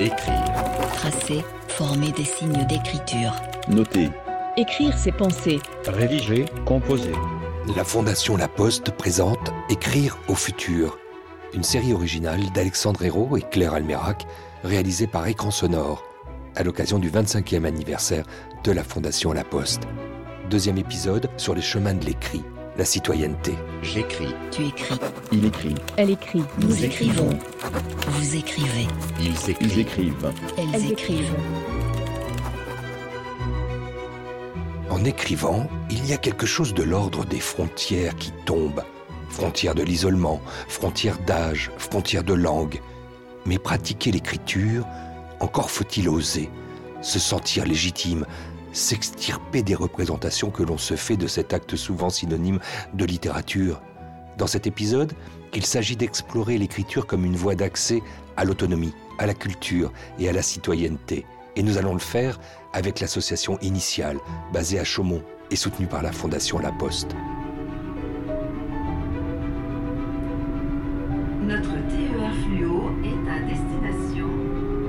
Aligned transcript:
Écrire. 0.00 0.44
Tracer, 0.94 1.44
former 1.68 2.10
des 2.12 2.24
signes 2.24 2.66
d'écriture. 2.66 3.34
Noter. 3.68 4.08
Écrire 4.56 4.96
ses 4.96 5.12
pensées. 5.12 5.60
Rédiger, 5.86 6.46
composer. 6.64 7.12
La 7.76 7.84
Fondation 7.84 8.38
La 8.38 8.48
Poste 8.48 8.92
présente 8.92 9.52
Écrire 9.68 10.16
au 10.28 10.34
futur, 10.34 10.98
une 11.52 11.62
série 11.62 11.92
originale 11.92 12.40
d'Alexandre 12.54 13.04
Hérault 13.04 13.36
et 13.36 13.42
Claire 13.42 13.74
Almerac, 13.74 14.26
réalisée 14.64 15.06
par 15.06 15.26
Écran 15.26 15.50
Sonore, 15.50 16.02
à 16.56 16.62
l'occasion 16.62 16.98
du 16.98 17.10
25e 17.10 17.66
anniversaire 17.66 18.24
de 18.64 18.72
la 18.72 18.82
Fondation 18.82 19.34
La 19.34 19.44
Poste. 19.44 19.82
Deuxième 20.48 20.78
épisode 20.78 21.28
sur 21.36 21.54
les 21.54 21.60
chemins 21.60 21.94
de 21.94 22.06
l'écrit, 22.06 22.42
la 22.80 22.86
citoyenneté. 22.86 23.52
J'écris. 23.82 24.34
Tu 24.50 24.68
écris. 24.68 24.98
Il 25.32 25.44
écrit. 25.44 25.74
Elle 25.98 26.08
écrit. 26.08 26.42
Nous 26.62 26.82
écrivons. 26.82 27.38
Vous 28.08 28.36
écrivez. 28.36 28.88
Ils 29.20 29.50
écrivent. 29.50 29.70
Ils 29.70 29.78
écrivent. 29.80 30.32
Elles, 30.56 30.90
écrivent. 30.90 31.34
En 34.88 35.04
écrivant, 35.04 35.68
il 35.90 36.06
y 36.06 36.14
a 36.14 36.16
quelque 36.16 36.46
chose 36.46 36.72
de 36.72 36.82
l'ordre 36.82 37.26
des 37.26 37.38
frontières 37.38 38.16
qui 38.16 38.32
tombent. 38.46 38.82
Frontières 39.28 39.74
de 39.74 39.82
l'isolement, 39.82 40.40
frontières 40.66 41.18
d'âge, 41.26 41.70
frontières 41.76 42.24
de 42.24 42.32
langue. 42.32 42.80
Mais 43.44 43.58
pratiquer 43.58 44.10
l'écriture, 44.10 44.86
encore 45.40 45.70
faut-il 45.70 46.08
oser, 46.08 46.48
se 47.02 47.18
sentir 47.18 47.66
légitime, 47.66 48.24
s'extirper 48.72 49.62
des 49.62 49.74
représentations 49.74 50.50
que 50.50 50.62
l'on 50.62 50.78
se 50.78 50.94
fait 50.96 51.16
de 51.16 51.26
cet 51.26 51.52
acte 51.52 51.76
souvent 51.76 52.10
synonyme 52.10 52.60
de 52.94 53.04
littérature. 53.04 53.80
Dans 54.38 54.46
cet 54.46 54.66
épisode, 54.66 55.12
il 55.54 55.66
s'agit 55.66 55.96
d'explorer 55.96 56.56
l'écriture 56.56 57.06
comme 57.06 57.24
une 57.24 57.36
voie 57.36 57.54
d'accès 57.54 58.02
à 58.36 58.44
l'autonomie, 58.44 58.94
à 59.18 59.26
la 59.26 59.34
culture 59.34 59.92
et 60.18 60.28
à 60.28 60.32
la 60.32 60.42
citoyenneté. 60.42 61.26
Et 61.56 61.62
nous 61.62 61.78
allons 61.78 61.92
le 61.92 62.00
faire 62.00 62.38
avec 62.72 63.00
l'association 63.00 63.58
initiale, 63.60 64.18
basée 64.52 64.78
à 64.78 64.84
Chaumont 64.84 65.22
et 65.50 65.56
soutenue 65.56 65.88
par 65.88 66.02
la 66.02 66.12
Fondation 66.12 66.58
La 66.58 66.72
Poste. 66.72 67.14
Notre 71.42 71.72
TER 71.88 72.32
Fluo 72.44 72.92
est 73.02 73.28
à 73.28 73.40
destination 73.40 74.28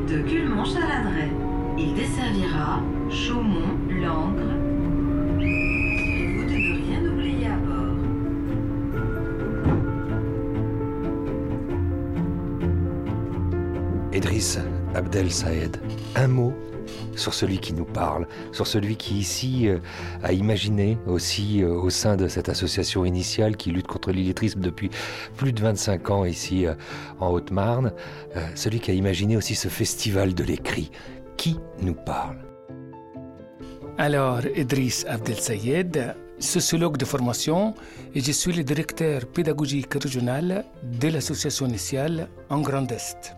de 0.07 0.21
Culmont-Chaladray. 0.29 1.31
Il 1.79 1.95
desservira 1.95 2.83
Chaumont, 3.11 3.77
Langres. 3.89 4.55
Vous 5.35 6.45
de 6.45 6.55
rien 6.55 7.03
oublier 7.11 7.47
à 7.47 7.57
bord. 7.57 7.97
Edris 14.13 14.57
Abdel 14.95 15.29
Saed, 15.29 15.81
un 16.15 16.27
mot 16.29 16.53
sur 17.17 17.33
celui 17.33 17.59
qui 17.59 17.73
nous 17.73 17.83
parle, 17.83 18.27
sur 18.53 18.65
celui 18.65 18.95
qui 18.95 19.15
ici 19.15 19.67
euh, 19.67 19.79
a 20.23 20.31
imaginé 20.31 20.97
aussi 21.05 21.63
euh, 21.63 21.73
au 21.73 21.89
sein 21.89 22.15
de 22.15 22.29
cette 22.29 22.47
association 22.47 23.03
initiale 23.03 23.57
qui 23.57 23.71
lutte 23.71 23.87
contre 23.87 24.11
l'illettrisme 24.11 24.61
depuis 24.61 24.89
plus 25.35 25.51
de 25.51 25.61
25 25.61 26.09
ans 26.11 26.23
ici 26.23 26.65
euh, 26.65 26.75
en 27.19 27.29
Haute-Marne, 27.29 27.91
celui 28.55 28.79
qui 28.79 28.91
a 28.91 28.93
imaginé 28.93 29.35
aussi 29.35 29.55
ce 29.55 29.67
festival 29.67 30.33
de 30.33 30.43
l'écrit. 30.45 30.91
Qui 31.35 31.59
nous 31.81 31.95
parle? 31.95 32.50
Alors, 34.01 34.41
Idriss 34.55 35.05
Abdel 35.07 35.39
Sayed, 35.39 36.15
sociologue 36.39 36.97
de 36.97 37.05
formation, 37.05 37.75
et 38.15 38.19
je 38.19 38.31
suis 38.31 38.51
le 38.51 38.63
directeur 38.63 39.27
pédagogique 39.27 39.93
régional 39.93 40.65
de 40.81 41.07
l'association 41.09 41.67
initiale 41.67 42.27
en 42.49 42.61
Grand 42.61 42.91
Est. 42.91 43.35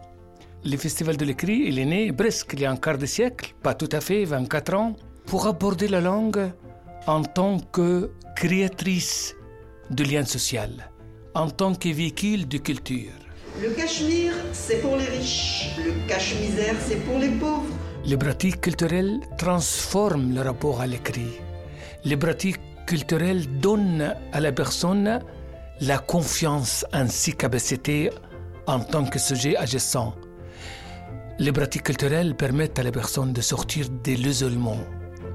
Le 0.64 0.78
Festival 0.78 1.18
de 1.18 1.26
l'écrit, 1.26 1.66
il 1.68 1.80
est 1.80 1.86
né 1.86 2.14
presque 2.14 2.54
il 2.54 2.62
y 2.62 2.66
a 2.66 2.72
un 2.72 2.78
quart 2.78 2.98
de 2.98 3.06
siècle, 3.06 3.54
pas 3.62 3.74
tout 3.74 3.90
à 3.92 4.00
fait, 4.00 4.24
24 4.24 4.74
ans, 4.76 4.96
pour 5.26 5.48
aborder 5.48 5.90
la 5.90 6.00
langue 6.00 6.54
en 7.08 7.24
tant 7.24 7.60
que 7.60 8.12
créatrice 8.34 9.36
de 9.90 10.06
liens 10.06 10.24
sociaux, 10.24 10.80
en 11.34 11.50
tant 11.50 11.76
que 11.76 11.90
véhicule 11.90 12.48
de 12.48 12.60
culture. 12.60 13.20
Le 13.62 13.70
cache-mire, 13.72 14.34
c'est 14.54 14.82
pour 14.82 14.96
les 14.96 15.08
riches. 15.08 15.76
Le 15.78 16.08
cache-misère, 16.08 16.76
c'est 16.88 17.04
pour 17.04 17.20
les 17.20 17.32
pauvres. 17.32 17.73
Les 18.06 18.18
pratiques 18.18 18.60
culturelles 18.60 19.22
transforment 19.38 20.36
le 20.36 20.42
rapport 20.42 20.82
à 20.82 20.88
l'écrit. 20.88 21.40
Les 22.04 22.18
pratiques 22.18 22.60
culturelles 22.86 23.60
donnent 23.60 24.14
à 24.34 24.42
la 24.42 24.52
personne 24.52 25.22
la 25.80 25.98
confiance 26.00 26.86
en 26.94 27.08
ses 27.08 27.32
capacités 27.32 28.10
en 28.68 28.82
tant 28.82 29.06
que 29.06 29.20
sujet 29.20 29.56
agissant. 29.56 30.16
Les 31.40 31.54
pratiques 31.54 31.84
culturelles 31.84 32.36
permettent 32.36 32.78
à 32.78 32.84
la 32.84 32.92
personne 32.92 33.32
de 33.32 33.40
sortir 33.40 33.88
de 33.90 34.12
l'isolement 34.12 34.80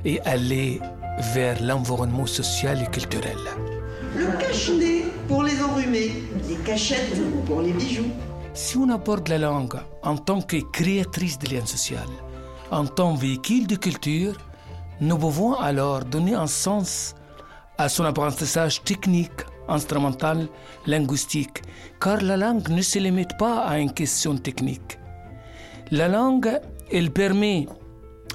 et 0.04 0.20
aller 0.20 0.78
vers 1.32 1.62
l'environnement 1.62 2.26
social 2.26 2.82
et 2.82 2.90
culturel. 2.90 3.38
Le 4.14 4.26
cache-nez 4.38 5.06
pour 5.26 5.42
les 5.42 5.62
enrhumés. 5.62 6.12
Les 6.46 6.56
cachettes 6.66 7.18
pour 7.46 7.62
les 7.62 7.72
bijoux. 7.72 8.10
Si 8.52 8.76
on 8.76 8.90
aborde 8.90 9.28
la 9.28 9.38
langue 9.38 9.80
en 10.02 10.18
tant 10.18 10.42
que 10.42 10.56
créatrice 10.70 11.38
de 11.38 11.54
liens 11.54 11.66
sociaux, 11.66 11.96
en 12.70 12.86
tant 12.86 13.14
que 13.14 13.20
véhicule 13.20 13.66
de 13.66 13.76
culture, 13.76 14.34
nous 15.00 15.16
pouvons 15.16 15.54
alors 15.54 16.04
donner 16.04 16.34
un 16.34 16.46
sens 16.46 17.14
à 17.78 17.88
son 17.88 18.04
apprentissage 18.04 18.82
technique, 18.82 19.40
instrumental, 19.68 20.48
linguistique, 20.86 21.62
car 22.00 22.20
la 22.20 22.36
langue 22.36 22.68
ne 22.68 22.82
se 22.82 22.98
limite 22.98 23.36
pas 23.38 23.60
à 23.60 23.78
une 23.78 23.92
question 23.92 24.36
technique. 24.36 24.98
La 25.90 26.08
langue, 26.08 26.60
elle 26.92 27.10
permet 27.10 27.66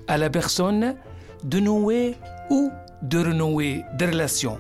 à 0.08 0.18
la 0.18 0.30
personne 0.30 0.96
de 1.44 1.60
nouer 1.60 2.16
ou 2.50 2.72
de 3.02 3.20
renouer 3.20 3.84
des 3.98 4.06
relations, 4.06 4.58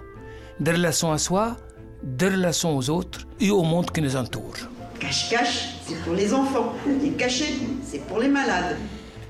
des 0.60 0.72
relations 0.72 1.12
à 1.12 1.18
soi, 1.18 1.56
des 2.04 2.30
relations 2.30 2.76
aux 2.78 2.90
autres 2.90 3.22
et 3.40 3.50
au 3.50 3.64
monde 3.64 3.90
qui 3.92 4.02
nous 4.02 4.16
entoure. 4.16 4.56
Cache-cache, 5.00 5.76
c'est 5.88 6.02
pour 6.04 6.14
les 6.14 6.34
enfants. 6.34 6.74
Les 7.02 7.12
cachettes, 7.12 7.60
c'est 7.84 8.06
pour 8.06 8.20
les 8.20 8.28
malades. 8.28 8.78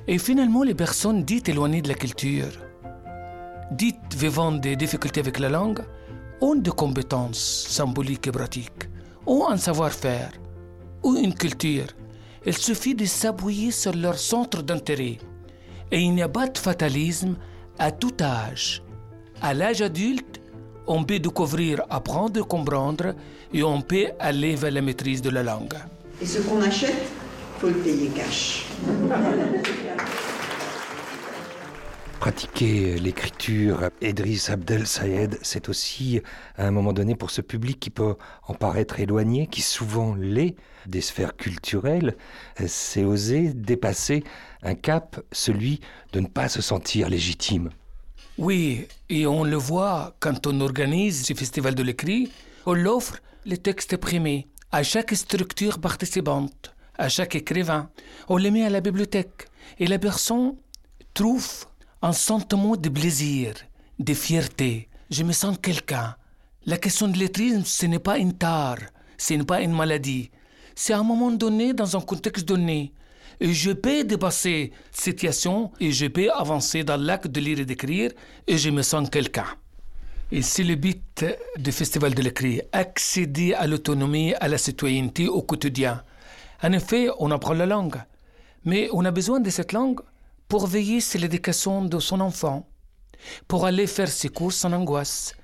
Et 0.07 0.17
finalement, 0.17 0.63
les 0.63 0.75
personnes 0.75 1.23
dites 1.23 1.47
éloignées 1.47 1.81
de 1.81 1.87
la 1.87 1.93
culture, 1.93 2.51
dites 3.71 4.13
vivant 4.15 4.51
des 4.51 4.75
difficultés 4.75 5.21
avec 5.21 5.39
la 5.39 5.49
langue, 5.49 5.79
ont 6.41 6.55
des 6.55 6.71
compétences 6.71 7.67
symboliques 7.69 8.27
et 8.27 8.31
pratiques, 8.31 8.89
ont 9.25 9.47
un 9.47 9.55
savoir-faire, 9.55 10.31
ou 11.03 11.15
une 11.15 11.33
culture. 11.33 11.87
Il 12.45 12.57
suffit 12.57 12.95
de 12.95 13.05
s'appuyer 13.05 13.71
sur 13.71 13.93
leur 13.93 14.17
centre 14.17 14.61
d'intérêt. 14.61 15.19
Et 15.89 16.01
il 16.01 16.13
n'y 16.13 16.21
a 16.21 16.27
pas 16.27 16.47
de 16.47 16.57
fatalisme 16.57 17.35
à 17.79 17.91
tout 17.91 18.15
âge. 18.19 18.83
À 19.41 19.53
l'âge 19.53 19.81
adulte, 19.81 20.41
on 20.85 21.05
peut 21.05 21.19
découvrir, 21.19 21.81
apprendre, 21.89 22.45
comprendre, 22.45 23.15
et 23.53 23.63
on 23.63 23.81
peut 23.81 24.07
aller 24.19 24.55
vers 24.55 24.71
la 24.71 24.81
maîtrise 24.81 25.21
de 25.21 25.29
la 25.29 25.43
langue. 25.43 25.75
Et 26.21 26.25
ce 26.25 26.39
qu'on 26.39 26.61
achète, 26.61 27.09
faut 27.63 27.69
le 27.69 27.75
payer 27.75 28.09
cash. 28.09 28.65
Pratiquer 32.19 32.99
l'écriture, 32.99 33.89
Edris 34.01 34.47
Abdel 34.49 34.85
Saed, 34.85 35.39
c'est 35.41 35.69
aussi 35.69 36.19
à 36.57 36.67
un 36.67 36.71
moment 36.71 36.91
donné 36.91 37.15
pour 37.15 37.31
ce 37.31 37.39
public 37.39 37.79
qui 37.79 37.89
peut 37.89 38.15
en 38.49 38.53
paraître 38.53 38.99
éloigné, 38.99 39.47
qui 39.47 39.61
souvent 39.61 40.13
l'est 40.13 40.57
des 40.87 40.99
sphères 40.99 41.37
culturelles, 41.37 42.17
c'est 42.67 43.05
oser 43.05 43.53
dépasser 43.53 44.25
un 44.61 44.75
cap, 44.75 45.21
celui 45.31 45.79
de 46.11 46.19
ne 46.19 46.27
pas 46.27 46.49
se 46.49 46.61
sentir 46.61 47.07
légitime. 47.07 47.69
Oui, 48.37 48.87
et 49.07 49.25
on 49.25 49.45
le 49.45 49.55
voit 49.55 50.17
quand 50.19 50.47
on 50.47 50.59
organise 50.59 51.25
ce 51.25 51.33
festival 51.33 51.75
de 51.75 51.83
l'écrit, 51.83 52.29
on 52.65 52.85
offre 52.85 53.19
les 53.45 53.57
textes 53.57 53.95
primés 53.95 54.47
à 54.73 54.83
chaque 54.83 55.13
structure 55.15 55.79
participante, 55.79 56.72
à 56.97 57.09
chaque 57.09 57.35
écrivain. 57.35 57.89
On 58.27 58.37
les 58.37 58.51
met 58.51 58.63
à 58.65 58.69
la 58.69 58.81
bibliothèque 58.81 59.47
et 59.79 59.87
la 59.87 59.99
personne 59.99 60.55
trouve 61.13 61.65
un 62.01 62.13
sentiment 62.13 62.75
de 62.75 62.89
plaisir, 62.89 63.53
de 63.99 64.13
fierté. 64.13 64.89
Je 65.09 65.23
me 65.23 65.31
sens 65.31 65.57
quelqu'un. 65.61 66.15
La 66.65 66.77
question 66.77 67.07
de 67.07 67.17
lettrisme, 67.17 67.63
ce 67.65 67.85
n'est 67.85 67.99
pas 67.99 68.17
une 68.17 68.33
tare, 68.33 68.79
ce 69.17 69.33
n'est 69.33 69.43
pas 69.43 69.61
une 69.61 69.73
maladie. 69.73 70.31
C'est 70.75 70.93
à 70.93 70.99
un 70.99 71.03
moment 71.03 71.31
donné, 71.31 71.73
dans 71.73 71.95
un 71.97 72.01
contexte 72.01 72.45
donné. 72.45 72.93
Et 73.39 73.53
je 73.53 73.71
peux 73.71 74.03
dépasser 74.03 74.71
cette 74.91 75.19
situation 75.19 75.71
et 75.79 75.91
je 75.91 76.05
peux 76.07 76.31
avancer 76.31 76.83
dans 76.83 76.97
l'acte 76.97 77.27
de 77.27 77.39
lire 77.39 77.59
et 77.59 77.65
d'écrire 77.65 78.11
et 78.47 78.57
je 78.57 78.69
me 78.69 78.81
sens 78.81 79.09
quelqu'un. 79.09 79.47
Et 80.31 80.41
c'est 80.41 80.63
le 80.63 80.75
but 80.75 81.25
du 81.57 81.71
Festival 81.71 82.13
de 82.15 82.21
l'écrit, 82.21 82.61
accéder 82.71 83.53
à 83.53 83.67
l'autonomie, 83.67 84.33
à 84.35 84.47
la 84.47 84.57
citoyenneté 84.57 85.27
au 85.27 85.41
quotidien. 85.41 86.03
En 86.63 86.71
effet, 86.71 87.09
on 87.19 87.29
apprend 87.31 87.53
la 87.53 87.65
langue, 87.65 88.01
mais 88.63 88.87
on 88.93 89.03
a 89.03 89.11
besoin 89.11 89.41
de 89.41 89.49
cette 89.49 89.73
langue 89.73 89.99
pour 90.47 90.65
veiller 90.65 91.01
sur 91.01 91.19
l'éducation 91.19 91.83
de 91.83 91.99
son 91.99 92.21
enfant, 92.21 92.65
pour 93.49 93.65
aller 93.65 93.85
faire 93.85 94.07
ses 94.07 94.29
courses 94.29 94.55
sans 94.55 94.71
angoisse, 94.71 95.35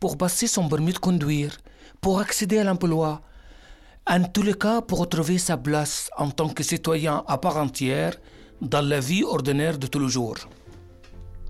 pour 0.00 0.18
passer 0.18 0.48
son 0.48 0.68
permis 0.68 0.92
de 0.92 0.98
conduire, 0.98 1.56
pour 2.00 2.18
accéder 2.18 2.58
à 2.58 2.64
l'emploi. 2.64 3.20
En 4.06 4.24
tous 4.24 4.42
les 4.42 4.54
cas, 4.54 4.80
pour 4.80 5.08
trouver 5.08 5.38
sa 5.38 5.56
place 5.56 6.10
en 6.18 6.30
tant 6.30 6.48
que 6.48 6.64
citoyen 6.64 7.22
à 7.28 7.38
part 7.38 7.56
entière 7.56 8.16
dans 8.60 8.82
la 8.82 8.98
vie 8.98 9.22
ordinaire 9.22 9.78
de 9.78 9.86
tous 9.86 10.00
les 10.00 10.08
jours. 10.08 10.38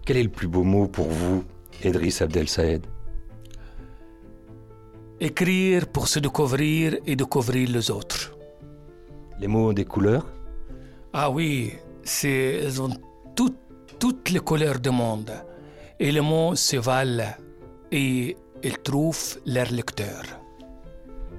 Quel 0.05 0.19
est 0.19 0.23
le 0.23 0.29
plus 0.29 0.49
beau 0.49 0.65
mot 0.65 0.87
pour 0.87 1.09
vous, 1.09 1.44
Edris 1.82 2.19
Abdel 2.20 2.49
Saed? 2.49 2.87
Écrire 5.19 5.87
pour 5.87 6.09
se 6.09 6.19
découvrir 6.19 6.99
et 7.06 7.17
découvrir 7.17 7.70
les 7.70 7.91
autres. 7.91 8.34
Les 9.41 9.47
mots 9.49 9.71
ont 9.71 9.73
des 9.73 9.85
couleurs 9.85 10.27
Ah 11.13 11.31
oui, 11.31 11.73
elles 12.23 12.81
ont 12.81 12.91
toutes, 13.35 13.59
toutes 13.99 14.31
les 14.31 14.41
couleurs 14.41 14.79
du 14.81 14.91
monde. 14.91 15.33
Et 15.99 16.13
les 16.13 16.21
mots 16.21 16.55
se 16.55 16.77
valent 16.77 17.35
et 17.91 18.37
ils 18.63 18.79
trouvent 18.79 19.39
leur 19.47 19.71
lecteur. 19.71 20.23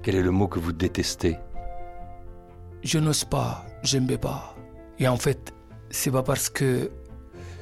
Quel 0.02 0.16
est 0.16 0.22
le 0.22 0.32
mot 0.32 0.48
que 0.48 0.60
vous 0.60 0.72
détestez? 0.72 1.38
Je 2.84 3.00
n'ose 3.00 3.26
pas, 3.26 3.66
je 3.84 3.98
n'aime 3.98 4.18
pas. 4.18 4.56
Et 5.00 5.08
en 5.08 5.18
fait, 5.18 5.54
c'est 5.90 6.12
pas 6.12 6.24
parce 6.24 6.50
que 6.50 6.92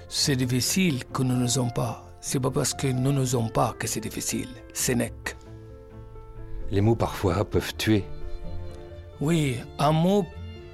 c'est 0.07 0.35
difficile 0.35 1.05
que 1.05 1.23
nous 1.23 1.35
n'osons 1.35 1.69
pas. 1.69 2.05
C'est 2.19 2.39
pas 2.39 2.51
parce 2.51 2.73
que 2.73 2.87
nous 2.87 3.11
n'osons 3.11 3.49
pas 3.49 3.73
que 3.79 3.87
c'est 3.87 3.99
difficile. 3.99 4.49
C'est 4.73 4.95
nec. 4.95 5.35
Les 6.71 6.81
mots 6.81 6.95
parfois 6.95 7.43
peuvent 7.45 7.75
tuer. 7.77 8.03
Oui, 9.21 9.57
un 9.79 9.91
mot 9.91 10.25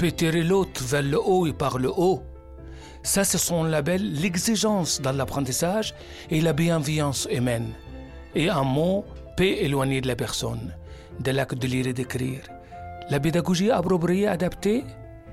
tirer 0.07 0.43
l'autre 0.43 0.83
vers 0.83 1.01
le 1.01 1.19
haut 1.19 1.45
et 1.45 1.53
par 1.53 1.77
le 1.77 1.89
haut. 1.89 2.23
Ça, 3.03 3.23
ce 3.23 3.37
sont 3.37 3.63
label 3.63 4.13
l'exigence 4.13 5.01
dans 5.01 5.11
l'apprentissage 5.11 5.93
et 6.29 6.41
la 6.41 6.53
bienveillance 6.53 7.27
humaine. 7.31 7.73
Et 8.35 8.49
un 8.49 8.63
mot 8.63 9.05
peut 9.35 9.43
éloigner 9.43 10.01
de 10.01 10.07
la 10.07 10.15
personne, 10.15 10.73
de 11.19 11.31
l'acte 11.31 11.55
de 11.55 11.67
lire 11.67 11.87
et 11.87 11.93
d'écrire. 11.93 12.41
La 13.09 13.19
pédagogie 13.19 13.71
appropriée, 13.71 14.27
adaptée, 14.27 14.83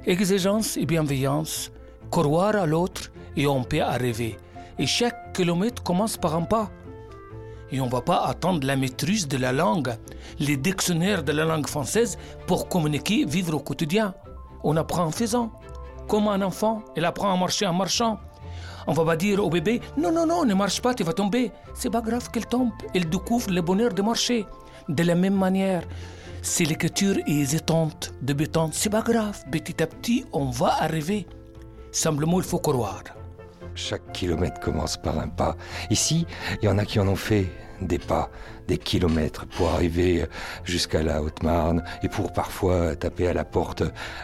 exigence 0.07 0.77
et 0.77 0.87
bienveillance, 0.87 1.71
croire 2.11 2.57
à 2.57 2.67
l'autre 2.67 3.11
et 3.37 3.47
on 3.47 3.63
peut 3.63 3.83
arriver. 3.83 4.37
Et 4.79 4.87
chaque 4.87 5.33
kilomètre 5.35 5.83
commence 5.83 6.17
par 6.17 6.35
un 6.35 6.43
pas. 6.43 6.71
Et 7.73 7.81
on 7.81 7.87
ne 7.87 7.91
va 7.91 8.01
pas 8.01 8.25
attendre 8.27 8.67
la 8.67 8.77
maîtrise 8.77 9.27
de 9.27 9.37
la 9.37 9.53
langue, 9.53 9.97
les 10.39 10.57
dictionnaires 10.57 11.23
de 11.23 11.33
la 11.33 11.45
langue 11.45 11.67
française 11.67 12.17
pour 12.47 12.69
communiquer, 12.69 13.25
vivre 13.25 13.55
au 13.55 13.61
quotidien. 13.61 14.15
On 14.63 14.77
apprend 14.77 15.05
en 15.05 15.11
faisant. 15.11 15.53
Comme 16.09 16.29
un 16.29 16.43
enfant, 16.43 16.85
il 16.97 17.05
apprend 17.05 17.33
à 17.33 17.37
marcher 17.37 17.67
en 17.67 17.75
marchant. 17.75 18.19
On 18.87 18.93
va 18.93 19.05
pas 19.05 19.17
dire 19.17 19.45
au 19.45 19.51
bébé 19.51 19.81
non, 19.97 20.13
non, 20.13 20.27
non, 20.27 20.45
ne 20.45 20.55
marche 20.55 20.81
pas, 20.81 20.95
tu 20.95 21.03
vas 21.03 21.13
tomber. 21.13 21.51
C'est 21.75 21.91
pas 21.91 22.01
grave 22.01 22.31
qu'elle 22.31 22.47
tombe. 22.47 22.71
Elle 22.95 23.09
découvre 23.09 23.51
le 23.51 23.61
bonheur 23.61 23.93
de 23.93 24.03
marcher. 24.03 24.47
De 24.89 25.03
la 25.03 25.17
même 25.17 25.35
manière, 25.35 25.83
si 26.43 26.65
l'écriture 26.65 27.17
est 27.27 27.33
hésitante, 27.33 28.15
débutante, 28.23 28.75
c'est 28.75 28.91
pas 28.91 29.03
grave. 29.03 29.43
Petit 29.51 29.83
à 29.83 29.89
petit, 29.89 30.25
on 30.33 30.51
va 30.51 30.77
arriver. 30.81 31.27
Simplement, 31.91 32.39
il 32.39 32.45
faut 32.45 32.61
croire. 32.61 33.03
Chaque 33.77 34.13
kilomètre 34.13 34.59
commence 34.59 34.97
par 34.97 35.19
un 35.19 35.29
pas. 35.29 35.55
Ici, 35.91 36.27
il 36.63 36.65
y 36.65 36.69
en 36.69 36.79
a 36.79 36.87
qui 36.87 36.99
en 36.99 37.07
ont 37.07 37.17
fait 37.17 37.47
des 37.83 37.99
pas, 37.99 38.31
des 38.69 38.79
kilomètres 38.79 39.47
pour 39.47 39.69
arriver 39.69 40.25
jusqu'à 40.65 41.03
la 41.03 41.23
Haute-Marne 41.23 41.85
et 42.03 42.09
pour 42.09 42.33
parfois 42.33 42.97
taper 42.97 43.29
à 43.29 43.35
la 43.35 43.45
porte 43.45 43.83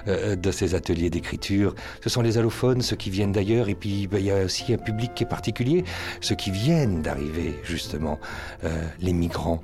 euh, 0.09 0.37
de 0.37 0.51
ces 0.51 0.75
ateliers 0.75 1.11
d'écriture. 1.11 1.75
Ce 2.03 2.09
sont 2.09 2.23
les 2.23 2.39
allophones, 2.39 2.81
ceux 2.81 2.97
qui 2.97 3.11
viennent 3.11 3.33
d'ailleurs, 3.33 3.69
et 3.69 3.75
puis 3.75 4.07
ben, 4.07 4.19
il 4.19 4.25
y 4.25 4.31
a 4.31 4.43
aussi 4.43 4.73
un 4.73 4.79
public 4.79 5.13
qui 5.15 5.25
est 5.25 5.29
particulier, 5.29 5.85
ceux 6.23 6.35
qui 6.35 6.51
viennent 6.51 7.03
d'arriver 7.03 7.61
justement, 7.63 8.19
euh, 8.65 8.83
les 9.01 9.13
migrants. 9.13 9.63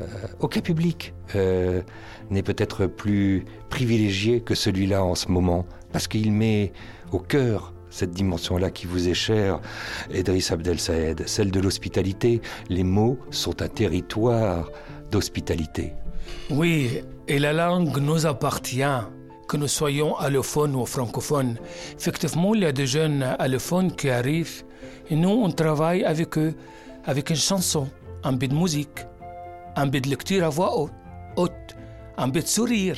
Euh, 0.00 0.04
aucun 0.38 0.60
public 0.60 1.12
n'est 2.30 2.42
peut-être 2.42 2.86
plus 2.86 3.44
privilégié 3.68 4.40
que 4.40 4.54
celui-là 4.54 5.02
en 5.02 5.16
ce 5.16 5.28
moment, 5.28 5.66
parce 5.92 6.06
qu'il 6.06 6.30
met 6.30 6.72
au 7.10 7.18
cœur 7.18 7.73
cette 7.94 8.10
dimension-là 8.10 8.70
qui 8.70 8.86
vous 8.86 9.08
est 9.08 9.14
chère, 9.14 9.60
Edris 10.10 10.48
Abdel 10.50 10.80
Saed, 10.80 11.28
celle 11.28 11.52
de 11.52 11.60
l'hospitalité. 11.60 12.40
Les 12.68 12.82
mots 12.82 13.18
sont 13.30 13.62
un 13.62 13.68
territoire 13.68 14.68
d'hospitalité. 15.12 15.92
Oui, 16.50 17.02
et 17.28 17.38
la 17.38 17.52
langue 17.52 17.96
nous 17.98 18.26
appartient, 18.26 18.82
que 19.46 19.56
nous 19.56 19.68
soyons 19.68 20.16
allophones 20.16 20.74
ou 20.74 20.84
francophones. 20.86 21.56
Effectivement, 21.96 22.54
il 22.54 22.62
y 22.62 22.66
a 22.66 22.72
des 22.72 22.86
jeunes 22.86 23.22
allophones 23.38 23.94
qui 23.94 24.10
arrivent 24.10 24.64
et 25.08 25.14
nous, 25.14 25.28
on 25.28 25.50
travaille 25.50 26.02
avec 26.04 26.36
eux, 26.36 26.54
avec 27.04 27.30
une 27.30 27.36
chanson, 27.36 27.88
un 28.24 28.32
bit 28.32 28.50
de 28.50 28.56
musique, 28.56 29.06
un 29.76 29.86
bit 29.86 30.02
de 30.02 30.10
lecture 30.10 30.44
à 30.44 30.48
voix 30.48 30.76
haute, 30.76 30.92
haute 31.36 31.76
un 32.16 32.28
bit 32.28 32.42
de 32.42 32.48
sourire. 32.48 32.96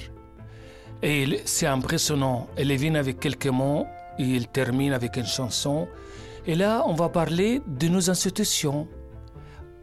Et 1.03 1.41
c'est 1.45 1.67
impressionnant. 1.67 2.47
Elle 2.57 2.75
vient 2.77 2.95
avec 2.95 3.21
quelques 3.21 3.47
mots 3.49 3.87
il 4.19 4.49
termine 4.49 4.93
avec 4.93 5.17
une 5.17 5.27
chanson. 5.27 5.89
Et 6.47 6.55
là, 6.55 6.85
on 6.87 6.95
va 6.95 7.09
parler 7.09 7.63
de 7.67 7.89
nos 7.89 8.11
institutions, 8.11 8.87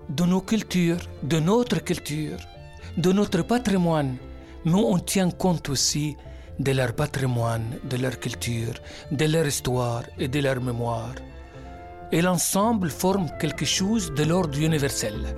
de 0.09 0.23
nos 0.23 0.41
cultures, 0.41 1.01
de 1.23 1.39
notre 1.39 1.83
culture, 1.83 2.37
de 2.97 3.11
notre 3.11 3.41
patrimoine. 3.41 4.15
Mais 4.65 4.73
on 4.73 4.97
tient 4.99 5.29
compte 5.29 5.69
aussi 5.69 6.15
de 6.59 6.71
leur 6.71 6.93
patrimoine, 6.93 7.79
de 7.83 7.97
leur 7.97 8.19
culture, 8.19 8.75
de 9.11 9.25
leur 9.25 9.45
histoire 9.45 10.03
et 10.17 10.27
de 10.27 10.39
leur 10.39 10.61
mémoire. 10.61 11.15
Et 12.11 12.21
l'ensemble 12.21 12.89
forme 12.89 13.27
quelque 13.39 13.65
chose 13.65 14.13
de 14.13 14.23
l'ordre 14.23 14.59
universel. 14.59 15.35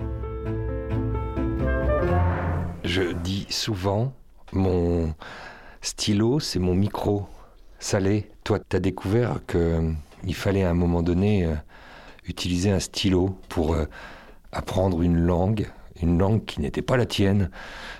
Je 2.83 3.13
dis 3.13 3.47
souvent, 3.49 4.13
mon 4.51 5.13
stylo, 5.81 6.39
c'est 6.39 6.59
mon 6.59 6.75
micro. 6.75 7.27
Salé, 7.85 8.25
toi, 8.43 8.57
tu 8.67 8.75
as 8.75 8.79
découvert 8.79 9.41
qu'il 9.45 10.33
fallait 10.33 10.63
à 10.63 10.71
un 10.71 10.73
moment 10.73 11.03
donné 11.03 11.45
euh, 11.45 11.53
utiliser 12.27 12.71
un 12.71 12.79
stylo 12.79 13.37
pour 13.47 13.75
euh, 13.75 13.85
apprendre 14.51 15.03
une 15.03 15.19
langue, 15.19 15.67
une 16.01 16.17
langue 16.17 16.43
qui 16.45 16.61
n'était 16.61 16.81
pas 16.81 16.97
la 16.97 17.05
tienne, 17.05 17.51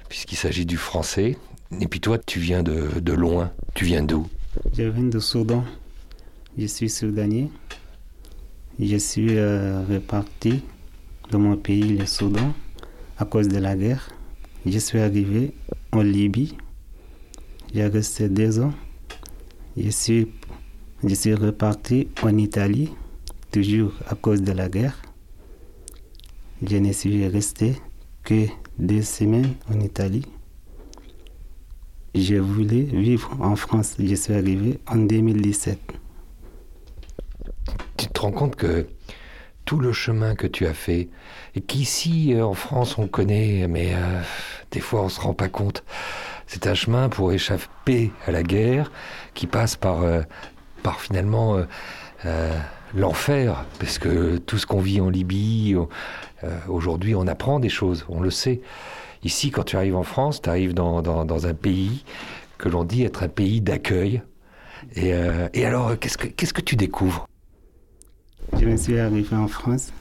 puisqu'il 0.09 0.37
s'agit 0.37 0.65
du 0.65 0.77
français. 0.77 1.37
Et 1.79 1.87
puis 1.87 1.99
toi, 1.99 2.17
tu 2.17 2.39
viens 2.39 2.63
de, 2.63 3.11
loin. 3.13 3.51
Tu 3.75 3.85
viens 3.85 4.01
d'où? 4.01 4.27
Je 4.75 4.81
viens 4.81 5.03
de 5.03 5.19
Soudan. 5.19 5.63
Je 6.57 6.65
suis 6.65 6.89
soudanais. 6.89 7.51
Je 8.79 8.97
suis 8.97 9.37
euh, 9.37 9.83
reparti 9.87 10.63
de 11.29 11.37
mon 11.37 11.57
pays, 11.57 11.95
le 11.95 12.07
Soudan, 12.07 12.55
à 13.19 13.25
cause 13.25 13.49
de 13.49 13.59
la 13.59 13.75
guerre. 13.75 14.09
Je 14.65 14.79
suis 14.79 14.97
arrivé 14.97 15.53
en 15.91 16.01
Libye. 16.01 16.57
J'ai 17.71 17.85
resté 17.85 18.29
deux 18.29 18.59
ans. 18.59 18.73
Je 19.77 19.89
suis, 19.89 20.31
je 21.03 21.13
suis 21.13 21.33
reparti 21.33 22.07
en 22.23 22.37
Italie, 22.37 22.91
toujours 23.51 23.91
à 24.07 24.15
cause 24.15 24.41
de 24.41 24.53
la 24.53 24.69
guerre. 24.69 25.01
Je 26.65 26.77
ne 26.77 26.93
suis 26.93 27.27
resté 27.27 27.75
que 28.23 28.45
deux 28.79 29.01
semaines 29.01 29.53
en 29.69 29.81
Italie. 29.81 30.25
Je 32.13 32.35
voulais 32.35 32.83
vivre 32.83 33.35
en 33.41 33.57
France. 33.57 33.95
Je 33.99 34.15
suis 34.15 34.33
arrivé 34.33 34.79
en 34.87 34.95
2017. 34.95 35.77
Tu 37.97 38.07
te 38.07 38.21
rends 38.21 38.31
compte 38.31 38.55
que 38.55 38.87
tout 39.65 39.79
le 39.79 39.91
chemin 39.91 40.35
que 40.35 40.47
tu 40.47 40.67
as 40.67 40.73
fait, 40.73 41.09
et 41.55 41.61
qu'ici 41.61 42.33
euh, 42.33 42.45
en 42.45 42.53
France 42.53 42.97
on 42.97 43.07
connaît, 43.07 43.67
mais 43.67 43.93
euh, 43.95 44.21
des 44.71 44.79
fois 44.79 45.01
on 45.01 45.09
se 45.09 45.19
rend 45.19 45.33
pas 45.33 45.49
compte, 45.49 45.83
c'est 46.45 46.67
un 46.67 46.75
chemin 46.75 47.09
pour 47.09 47.33
échapper 47.33 48.11
à 48.27 48.31
la 48.31 48.43
guerre 48.43 48.91
qui 49.35 49.45
passe 49.45 49.75
par, 49.75 50.01
euh, 50.01 50.21
par 50.81 50.99
finalement 50.99 51.57
euh, 51.57 51.65
euh, 52.25 52.57
l'enfer, 52.95 53.65
parce 53.79 53.99
que 53.99 54.37
tout 54.37 54.57
ce 54.57 54.65
qu'on 54.65 54.79
vit 54.79 54.99
en 55.01 55.09
Libye, 55.09 55.75
aujourd'hui 56.67 57.15
on 57.15 57.27
apprend 57.27 57.59
des 57.59 57.69
choses, 57.69 58.05
on 58.09 58.21
le 58.21 58.31
sait. 58.31 58.61
Ici, 59.23 59.51
quand 59.51 59.63
tu 59.63 59.75
arrives 59.75 59.95
en 59.95 60.03
France, 60.03 60.41
tu 60.41 60.49
arrives 60.49 60.73
dans, 60.73 61.01
dans, 61.01 61.25
dans, 61.25 61.47
un 61.47 61.53
pays 61.53 62.05
que 62.57 62.69
l'on 62.69 62.83
dit 62.83 63.03
être 63.03 63.23
un 63.23 63.27
pays 63.27 63.59
d'accueil. 63.59 64.21
Et, 64.95 65.11
et 65.53 65.65
alors, 65.65 65.97
qu'est-ce 65.99 66.17
que, 66.17 66.27
qu'est-ce 66.27 66.53
que 66.53 66.61
tu 66.61 66.75
découvres? 66.75 67.27
Je 68.53 68.65
me 68.65 68.77
suis 68.77 68.99
arrivé 68.99 69.35
en 69.35 69.47
France 69.47 69.91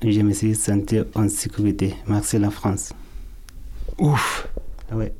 et 0.00 0.10
je 0.12 0.22
me 0.22 0.32
suis 0.32 0.54
senti 0.54 1.00
en 1.14 1.28
sécurité. 1.28 1.94
Merci 2.06 2.38
la 2.38 2.50
France. 2.50 2.92
Ouf 3.98 4.48
Ouais. 4.90 5.12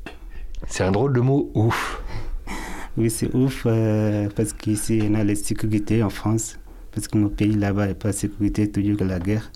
C'est 0.67 0.83
un 0.83 0.91
drôle 0.91 1.13
de 1.13 1.21
mot, 1.21 1.51
ouf. 1.53 2.01
Oui, 2.97 3.09
c'est 3.09 3.33
ouf 3.33 3.63
euh, 3.65 4.29
parce 4.35 4.53
qu'ici, 4.53 5.01
on 5.09 5.15
a 5.15 5.23
la 5.23 5.35
sécurité 5.35 6.03
en 6.03 6.09
France. 6.09 6.59
Parce 6.91 7.07
que 7.07 7.17
mon 7.17 7.29
pays 7.29 7.53
là-bas 7.53 7.87
n'est 7.87 7.93
pas 7.95 8.11
sécurité, 8.11 8.69
toujours 8.69 9.03
la 9.03 9.19
guerre. 9.19 9.51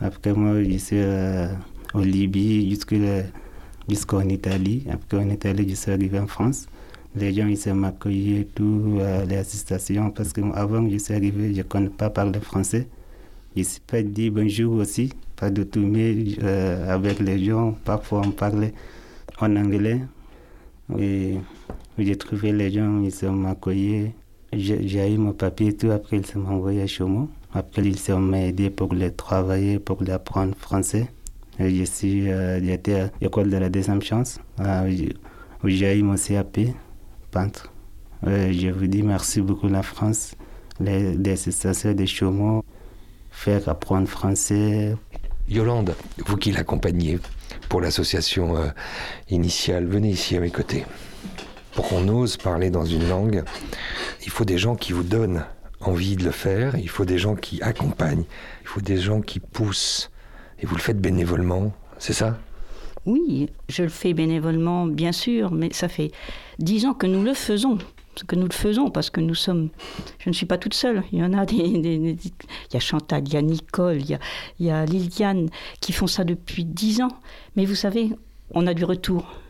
Après, 0.00 0.32
moi, 0.32 0.62
je 0.64 0.78
suis 0.78 0.96
euh, 0.98 1.48
en 1.92 2.00
Libye 2.00 2.70
jusqu'à- 2.70 3.24
jusqu'en 3.88 4.22
Italie. 4.28 4.86
Après, 4.90 5.18
en 5.18 5.28
Italie, 5.28 5.66
je 5.68 5.74
suis 5.74 5.92
arrivé 5.92 6.18
en 6.18 6.26
France. 6.26 6.66
Les 7.14 7.34
gens, 7.34 7.46
ils 7.46 7.74
m'ont 7.74 7.88
accueilli, 7.88 8.46
tout, 8.54 8.98
euh, 9.00 9.24
les 9.26 9.36
associations. 9.36 10.10
Parce 10.10 10.32
qu'avant, 10.32 10.88
je 10.88 10.96
suis 10.98 11.12
arrivé, 11.14 11.52
je 11.52 11.58
ne 11.58 11.62
connais 11.64 11.88
pas 11.90 12.08
parler 12.10 12.40
français. 12.40 12.86
Je 13.56 13.60
ne 13.60 13.64
sais 13.66 13.80
pas 13.86 14.02
dire 14.02 14.32
bonjour 14.32 14.74
aussi, 14.76 15.12
pas 15.36 15.50
de 15.50 15.64
tout, 15.64 15.80
mais 15.80 16.14
euh, 16.42 16.94
avec 16.94 17.18
les 17.18 17.44
gens, 17.44 17.72
parfois 17.84 18.22
on 18.24 18.30
parlait 18.30 18.72
en 19.40 19.56
anglais. 19.56 20.00
J'ai 22.02 22.16
trouvé 22.16 22.52
les 22.52 22.70
gens, 22.72 23.02
ils 23.02 23.12
sont 23.12 23.44
accueillis. 23.44 24.12
J'ai 24.52 25.14
eu 25.14 25.18
mon 25.18 25.32
papier 25.32 25.76
tout, 25.76 25.90
après 25.90 26.16
ils 26.16 26.26
sont 26.26 26.44
envoyés 26.46 26.82
à 26.82 26.86
Chaumont. 26.86 27.28
Après, 27.52 27.82
ils 27.82 27.98
sont 27.98 28.32
aidés 28.32 28.70
pour 28.70 28.94
les 28.94 29.12
travailler, 29.12 29.78
pour 29.78 30.02
apprendre 30.08 30.54
français. 30.56 31.08
Et 31.58 31.84
je 31.84 32.06
euh, 32.06 32.60
j'étais 32.62 33.00
à 33.00 33.10
l'école 33.20 33.50
de 33.50 33.56
la 33.58 33.68
deuxième 33.68 34.00
chance, 34.00 34.38
où 35.62 35.68
j'ai 35.68 35.98
eu 35.98 36.02
mon 36.02 36.14
CAP, 36.16 36.60
peintre. 37.30 37.70
je 38.24 38.70
vous 38.70 38.86
dis 38.86 39.02
merci 39.02 39.42
beaucoup 39.42 39.68
la 39.68 39.82
France, 39.82 40.34
les, 40.80 41.14
les 41.16 41.32
associations 41.32 41.92
de 41.92 42.06
Chaumont, 42.06 42.62
faire 43.30 43.68
apprendre 43.68 44.08
français. 44.08 44.96
Yolande, 45.48 45.94
vous 46.26 46.36
qui 46.36 46.52
l'accompagnez 46.52 47.18
pour 47.68 47.80
l'association 47.80 48.56
euh, 48.56 48.68
initiale, 49.28 49.86
venez 49.86 50.10
ici 50.10 50.36
à 50.36 50.40
mes 50.40 50.50
côtés. 50.50 50.84
Pour 51.74 51.88
qu'on 51.88 52.08
ose 52.08 52.36
parler 52.36 52.70
dans 52.70 52.84
une 52.84 53.08
langue, 53.08 53.44
il 54.24 54.30
faut 54.30 54.44
des 54.44 54.58
gens 54.58 54.76
qui 54.76 54.92
vous 54.92 55.04
donnent 55.04 55.44
envie 55.80 56.16
de 56.16 56.24
le 56.24 56.30
faire, 56.30 56.76
il 56.76 56.88
faut 56.88 57.04
des 57.04 57.18
gens 57.18 57.36
qui 57.36 57.62
accompagnent, 57.62 58.24
il 58.62 58.66
faut 58.66 58.80
des 58.80 58.98
gens 58.98 59.20
qui 59.20 59.40
poussent. 59.40 60.10
Et 60.58 60.66
vous 60.66 60.74
le 60.74 60.80
faites 60.80 61.00
bénévolement, 61.00 61.72
c'est 61.98 62.12
ça? 62.12 62.38
Oui, 63.06 63.48
je 63.68 63.82
le 63.82 63.88
fais 63.88 64.12
bénévolement, 64.12 64.86
bien 64.86 65.12
sûr, 65.12 65.50
mais 65.52 65.72
ça 65.72 65.88
fait 65.88 66.10
dix 66.58 66.84
ans 66.84 66.92
que 66.92 67.06
nous 67.06 67.22
le 67.22 67.34
faisons. 67.34 67.78
Que 68.26 68.36
nous 68.36 68.46
le 68.46 68.52
faisons 68.52 68.90
parce 68.90 69.08
que 69.08 69.20
nous 69.20 69.36
sommes. 69.36 69.70
Je 70.18 70.28
ne 70.28 70.34
suis 70.34 70.44
pas 70.44 70.58
toute 70.58 70.74
seule. 70.74 71.02
Il 71.10 71.20
y 71.20 71.24
en 71.24 71.32
a 71.32 71.46
des. 71.46 71.56
il 71.56 72.18
y 72.74 72.76
a 72.76 72.80
Chantal, 72.80 73.22
il 73.26 73.32
y 73.32 73.36
a 73.36 73.40
Nicole, 73.40 74.02
il 74.02 74.18
y 74.58 74.70
a, 74.70 74.84
Liliane 74.84 75.48
qui 75.80 75.92
font 75.92 76.08
ça 76.08 76.24
depuis 76.24 76.66
dix 76.66 77.00
ans. 77.00 77.16
Mais 77.56 77.64
vous 77.64 77.76
savez, 77.76 78.10
on 78.50 78.66
a 78.66 78.74
du 78.74 78.84
retour. 78.84 79.40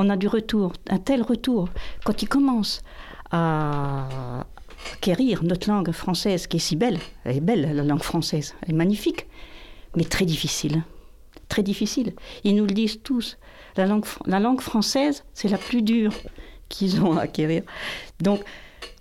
On 0.00 0.08
a 0.08 0.16
du 0.16 0.28
retour, 0.28 0.72
un 0.88 0.98
tel 0.98 1.20
retour. 1.22 1.68
Quand 2.04 2.22
ils 2.22 2.28
commencent 2.28 2.82
à, 3.30 4.46
acquérir 4.94 5.44
notre 5.44 5.68
langue 5.68 5.92
française 5.92 6.46
qui 6.46 6.56
est 6.56 6.60
si 6.60 6.74
belle. 6.74 6.98
Elle 7.24 7.36
est 7.36 7.40
belle, 7.40 7.76
la 7.76 7.82
langue 7.82 8.02
française, 8.02 8.54
elle 8.62 8.70
est 8.70 8.78
magnifique, 8.78 9.26
mais 9.94 10.04
très 10.04 10.24
difficile. 10.24 10.82
Très 11.48 11.62
difficile. 11.62 12.14
Ils 12.44 12.56
nous 12.56 12.64
le 12.64 12.72
disent 12.72 13.02
tous. 13.02 13.36
La 13.76 13.84
langue, 13.86 14.06
la 14.24 14.40
langue 14.40 14.62
française, 14.62 15.24
c'est 15.34 15.48
la 15.48 15.58
plus 15.58 15.82
dure 15.82 16.14
qu'ils 16.70 17.02
ont 17.02 17.18
à 17.18 17.22
acquérir. 17.22 17.62
Donc, 18.20 18.40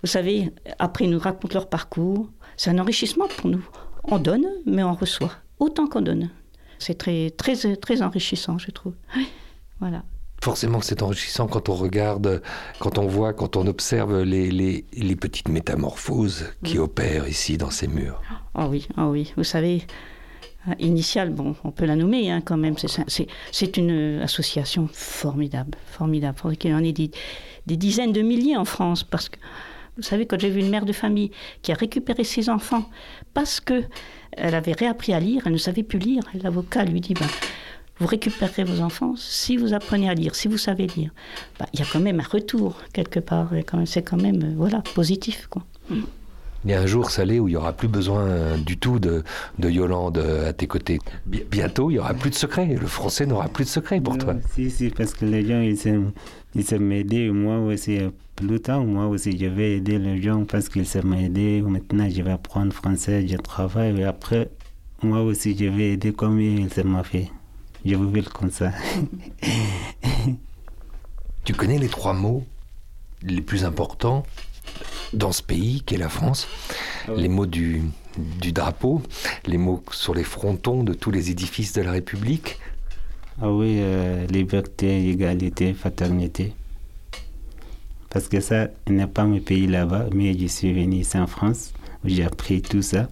vous 0.02 0.10
savez, 0.10 0.52
après, 0.80 1.06
ils 1.06 1.12
nous 1.12 1.20
racontent 1.20 1.54
leur 1.54 1.70
parcours. 1.70 2.28
C'est 2.58 2.72
un 2.72 2.78
enrichissement 2.78 3.28
pour 3.38 3.50
nous. 3.50 3.66
On 4.04 4.20
donne, 4.20 4.48
mais 4.66 4.84
on 4.84 4.96
reçoit 4.96 5.32
autant 5.60 5.88
qu'on 5.88 6.02
donne. 6.02 6.30
C'est 6.78 6.98
très, 6.98 7.30
très, 7.30 7.78
très 7.78 8.02
enrichissant, 8.02 8.58
je 8.58 8.72
trouve. 8.72 8.96
Voilà 9.80 10.04
forcément 10.44 10.80
que 10.80 10.86
c'est 10.86 11.02
enrichissant 11.02 11.48
quand 11.48 11.70
on 11.70 11.76
regarde, 11.76 12.42
quand 12.80 12.98
on 12.98 13.08
voit, 13.08 13.34
quand 13.34 13.56
on 13.56 13.68
observe 13.68 14.22
les, 14.22 14.52
les, 14.52 14.86
les 14.94 15.16
petites 15.16 15.50
métamorphoses 15.50 16.46
qui 16.64 16.78
opèrent 16.78 17.28
ici 17.28 17.58
dans 17.58 17.72
ces 17.72 17.88
murs. 17.88 18.22
Oh 18.56 18.68
oui, 18.70 18.88
oh 18.98 19.10
oui. 19.12 19.34
Vous 19.38 19.44
savez, 19.44 19.84
euh, 20.68 20.74
Initial, 20.80 21.30
bon, 21.30 21.56
on 21.64 21.72
peut 21.72 21.86
la 21.86 21.96
nommer 21.96 22.32
hein, 22.32 22.42
quand 22.42 22.58
même. 22.58 22.76
C'est 22.78 23.78
une 23.78 24.22
association 24.22 24.90
formidable, 24.92 25.78
formidable. 25.86 26.36
Il 26.38 26.42
faudrait 26.42 26.58
qu'il 26.58 26.72
y 26.72 26.74
en 26.74 26.84
ait 26.84 26.94
des, 26.94 27.12
des, 27.68 27.78
dizaines 27.78 28.14
de 28.14 28.22
milliers 28.22 28.58
en 28.58 28.66
France. 28.66 29.04
Parce 29.04 29.30
que, 29.30 29.38
vous 29.98 30.04
savez, 30.04 30.26
quand 30.26 30.40
j'ai 30.40 30.50
vu 30.50 30.60
une 30.60 30.70
mère 30.70 30.86
de 30.86 30.94
famille 30.94 31.32
qui 31.62 31.72
a 31.72 31.76
récupéré 31.76 32.24
ses 32.24 32.50
enfants 32.50 32.90
parce 33.34 33.60
que 33.60 33.84
elle 34.32 34.56
avait 34.56 34.74
réappris 34.74 35.14
à 35.14 35.20
lire, 35.20 35.44
elle 35.46 35.54
ne 35.54 35.58
savait 35.58 35.84
plus 35.84 36.00
lire, 36.00 36.22
l'avocat 36.36 36.86
lui 36.86 37.02
dit 37.02 37.14
ben, 37.14 37.28
vous 38.00 38.08
récupérez 38.08 38.64
vos 38.64 38.82
enfants 38.82 39.14
si 39.18 39.58
vous 39.58 39.74
apprenez 39.74 40.10
à 40.10 40.14
lire, 40.14 40.36
si 40.36 40.48
vous 40.48 40.58
savez 40.58 40.88
lire. 40.88 41.12
Bah, 41.60 41.66
il 41.74 41.80
y 41.80 41.84
a 41.84 41.86
quand 41.92 42.00
même 42.00 42.20
un 42.20 42.24
retour 42.24 42.82
quelque 42.94 43.20
part. 43.20 43.50
C'est 43.86 44.04
quand 44.04 44.22
même 44.22 44.44
euh, 44.44 44.54
voilà, 44.56 44.82
positif. 44.96 45.48
Quoi. 45.50 45.64
Il 45.90 46.72
y 46.72 46.74
a 46.74 46.82
un 46.82 46.86
jour, 46.86 47.10
Salé, 47.10 47.40
où 47.40 47.48
il 47.48 47.52
n'y 47.52 47.58
aura 47.58 47.74
plus 47.74 47.88
besoin 47.88 48.58
du 48.58 48.78
tout 48.78 49.00
de, 49.00 49.24
de 49.60 49.70
Yolande 49.70 50.18
à 50.18 50.52
tes 50.52 50.68
côtés. 50.68 51.00
Bientôt, 51.26 51.90
il 51.90 51.94
n'y 51.94 52.00
aura 52.00 52.14
plus 52.14 52.30
de 52.30 52.36
secret. 52.36 52.76
Le 52.80 52.88
français 52.88 53.26
n'aura 53.26 53.48
plus 53.48 53.64
de 53.64 53.70
secret 53.70 54.02
pour 54.02 54.18
toi. 54.18 54.36
Si, 54.54 54.70
si, 54.70 54.90
parce 54.90 55.14
que 55.14 55.26
les 55.26 55.46
gens, 55.46 55.62
ils 55.62 55.78
s'aiment, 55.78 56.12
ils 56.56 56.80
m'aider. 56.80 57.32
Moi 57.32 57.60
aussi, 57.60 58.00
plus 58.36 58.60
tard, 58.60 58.84
moi 58.84 59.08
aussi, 59.08 59.38
je 59.38 59.46
vais 59.46 59.78
aider 59.78 60.00
les 60.00 60.22
gens 60.22 60.44
parce 60.44 60.68
qu'ils 60.68 60.86
s'aiment 60.86 61.10
m'aider. 61.16 61.62
Maintenant, 61.62 62.10
je 62.10 62.22
vais 62.22 62.32
apprendre 62.32 62.74
français, 62.74 63.26
je 63.26 63.38
travaille. 63.38 64.02
Et 64.02 64.04
après, 64.04 64.50
moi 65.02 65.22
aussi, 65.22 65.56
je 65.58 65.66
vais 65.66 65.92
aider 65.92 66.12
comme 66.12 66.42
ils 66.42 66.70
s'aiment 66.70 67.02
fait. 67.04 67.32
Je 67.86 67.96
vous 67.96 68.10
veux 68.10 68.22
comme 68.24 68.52
ça. 68.52 68.72
tu 71.44 71.54
connais 71.54 71.78
les 71.78 71.88
trois 71.88 72.14
mots 72.14 72.46
les 73.24 73.42
plus 73.42 73.66
importants 73.66 74.26
dans 75.14 75.32
ce 75.32 75.42
pays 75.42 75.82
qu'est 75.86 75.98
la 75.98 76.10
France 76.10 76.48
ah 77.08 77.12
Les 77.16 77.28
mots 77.28 77.46
du, 77.46 77.84
du 78.18 78.52
drapeau, 78.52 79.02
les 79.46 79.58
mots 79.58 79.84
sur 79.92 80.14
les 80.14 80.24
frontons 80.24 80.84
de 80.84 80.94
tous 80.94 81.12
les 81.12 81.32
édifices 81.32 81.74
de 81.74 81.82
la 81.82 81.92
République 81.92 82.60
Ah 83.42 83.52
oui, 83.52 83.78
euh, 83.80 84.26
liberté, 84.28 85.10
égalité, 85.10 85.74
fraternité. 85.74 86.54
Parce 88.10 88.28
que 88.28 88.40
ça 88.40 88.68
n'est 88.88 89.08
pas 89.08 89.24
mon 89.24 89.40
pays 89.40 89.68
là-bas, 89.68 90.08
mais 90.14 90.38
je 90.38 90.48
suis 90.48 90.74
venu 90.74 90.98
ici 90.98 91.18
en 91.18 91.28
France, 91.28 91.74
où 92.04 92.10
j'ai 92.10 92.24
appris 92.24 92.62
tout 92.62 92.82
ça. 92.82 93.08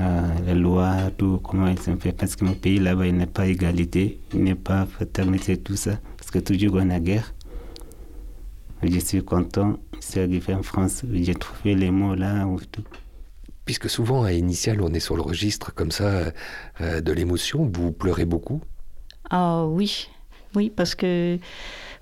Euh, 0.00 0.22
la 0.46 0.54
loi, 0.54 1.10
tout, 1.16 1.38
comment 1.42 1.66
ils 1.66 1.78
sont 1.78 1.96
faits. 1.98 2.16
Parce 2.16 2.36
que 2.36 2.44
mon 2.44 2.54
pays 2.54 2.78
là-bas, 2.78 3.06
il 3.06 3.16
n'est 3.16 3.26
pas 3.26 3.46
égalité, 3.46 4.20
il 4.32 4.42
n'est 4.42 4.54
pas 4.54 4.86
fraternité, 4.86 5.56
tout 5.58 5.76
ça. 5.76 5.98
Parce 6.16 6.30
que 6.30 6.38
toujours 6.38 6.74
on 6.76 6.90
a 6.90 6.98
guerre. 6.98 7.34
Je 8.82 8.98
suis 8.98 9.22
content, 9.22 9.78
c'est 10.00 10.22
arrivé 10.24 10.54
en 10.54 10.62
France, 10.64 11.04
j'ai 11.12 11.36
trouvé 11.36 11.76
les 11.76 11.92
mots 11.92 12.16
là, 12.16 12.46
ou 12.46 12.58
tout. 12.58 12.82
Puisque 13.64 13.88
souvent 13.88 14.24
à 14.24 14.32
Initial, 14.32 14.80
on 14.82 14.92
est 14.92 14.98
sur 14.98 15.14
le 15.14 15.22
registre 15.22 15.72
comme 15.72 15.92
ça 15.92 16.32
euh, 16.80 17.00
de 17.00 17.12
l'émotion, 17.12 17.70
vous 17.72 17.92
pleurez 17.92 18.24
beaucoup? 18.24 18.60
Ah 19.30 19.66
oui, 19.66 20.08
oui, 20.56 20.68
parce 20.74 20.96
que 20.96 21.38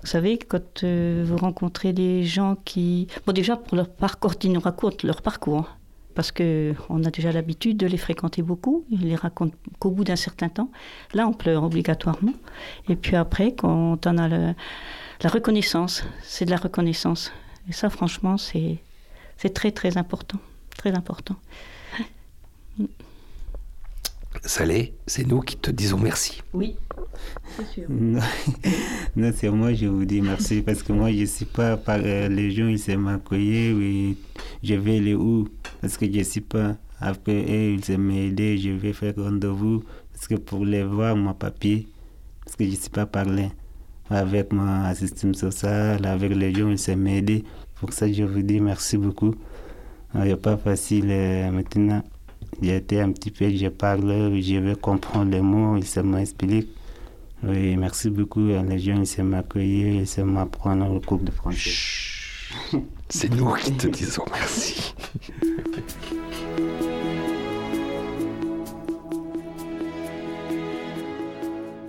vous 0.01 0.07
savez, 0.07 0.39
quand 0.39 0.83
euh, 0.83 1.23
vous 1.27 1.37
rencontrez 1.37 1.93
des 1.93 2.23
gens 2.23 2.55
qui. 2.65 3.07
Bon, 3.27 3.33
déjà, 3.33 3.57
pour 3.57 3.77
leur 3.77 3.89
parcours, 3.89 4.33
ils 4.43 4.51
nous 4.51 4.59
racontent 4.59 5.05
leur 5.07 5.21
parcours 5.21 5.77
parce 6.13 6.31
qu'on 6.31 7.03
a 7.03 7.09
déjà 7.09 7.31
l'habitude 7.31 7.77
de 7.77 7.87
les 7.87 7.97
fréquenter 7.97 8.41
beaucoup, 8.41 8.85
ils 8.89 9.01
les 9.07 9.15
racontent 9.15 9.55
qu'au 9.79 9.91
bout 9.91 10.03
d'un 10.03 10.15
certain 10.15 10.49
temps. 10.49 10.71
Là, 11.13 11.27
on 11.27 11.33
pleure 11.33 11.63
obligatoirement. 11.63 12.33
Et 12.89 12.95
puis 12.95 13.15
après, 13.15 13.53
quand 13.53 14.05
on 14.05 14.17
a 14.17 14.27
la 14.27 14.55
reconnaissance, 15.29 16.03
c'est 16.21 16.45
de 16.45 16.51
la 16.51 16.57
reconnaissance. 16.57 17.31
Et 17.69 17.73
ça, 17.73 17.89
franchement, 17.89 18.37
c'est 18.37 18.79
très, 19.53 19.71
très 19.71 19.97
important. 19.97 20.39
Très 20.77 20.93
important. 20.93 21.35
Salé, 24.43 24.93
c'est 25.05 25.27
nous 25.27 25.41
qui 25.41 25.55
te 25.57 25.71
disons 25.71 25.99
merci. 25.99 26.41
Oui, 26.53 26.75
c'est 27.57 27.67
sûr. 27.67 27.83
Non, 29.15 29.31
c'est 29.35 29.49
moi, 29.49 29.73
je 29.73 29.85
vous 29.87 30.05
dis 30.05 30.21
merci 30.21 30.61
parce 30.61 30.81
que 30.81 30.93
moi, 30.93 31.11
je 31.11 31.21
ne 31.21 31.25
sais 31.25 31.45
pas, 31.45 31.75
par, 31.77 31.99
euh, 32.01 32.27
les 32.29 32.51
gens, 32.51 32.67
ils 32.67 32.79
s'aiment 32.79 33.01
m'accueillir, 33.01 33.75
oui, 33.75 34.17
je 34.63 34.73
vais 34.75 34.99
les 34.99 35.13
où? 35.15 35.47
Parce 35.81 35.97
que 35.97 36.05
je 36.05 36.19
ne 36.19 36.23
sais 36.23 36.41
pas. 36.41 36.77
Après, 36.99 37.33
eux, 37.33 37.77
ils 37.87 37.97
m'aider, 37.97 38.57
je 38.57 38.69
vais 38.69 38.93
faire 38.93 39.13
rendez-vous 39.17 39.83
parce 40.13 40.27
que 40.27 40.35
pour 40.35 40.65
les 40.65 40.83
voir, 40.83 41.15
mon 41.15 41.33
papier, 41.33 41.87
parce 42.45 42.55
que 42.55 42.63
je 42.63 42.71
ne 42.71 42.75
sais 42.75 42.89
pas 42.89 43.05
parler 43.05 43.49
avec 44.09 44.53
mon 44.53 44.83
assistant 44.83 45.33
social, 45.33 46.05
avec 46.05 46.35
les 46.35 46.53
gens, 46.53 46.69
ils 46.69 46.77
s'aiment 46.77 47.01
m'aider. 47.01 47.43
Pour 47.79 47.91
ça, 47.93 48.11
je 48.11 48.23
vous 48.23 48.41
dis 48.43 48.59
merci 48.59 48.97
beaucoup. 48.97 49.33
Il 50.13 50.21
n'est 50.21 50.35
pas 50.35 50.57
facile 50.57 51.07
euh, 51.09 51.51
maintenant. 51.51 52.03
J'ai 52.61 52.75
été 52.75 53.01
un 53.01 53.11
petit 53.11 53.31
peu, 53.31 53.49
je 53.49 53.67
parle, 53.69 54.39
je 54.39 54.57
vais 54.57 54.75
comprendre 54.75 55.31
les 55.31 55.41
mots, 55.41 55.77
il 55.77 55.85
se 55.85 55.99
m'explique. 55.99 56.69
Oui, 57.43 57.75
merci 57.75 58.11
beaucoup 58.11 58.51
à 58.51 58.61
les 58.61 58.77
gens, 58.77 58.99
ils 58.99 59.07
se 59.07 59.23
m'accueillir, 59.23 60.01
ils 60.01 60.07
se 60.07 60.21
m'apprendre 60.21 60.93
le 60.93 60.99
cours 60.99 61.17
de 61.17 61.31
français. 61.31 61.71
C'est 63.09 63.33
nous 63.33 63.51
qui 63.55 63.71
te 63.73 63.87
disons 63.87 64.25
merci. 64.31 64.93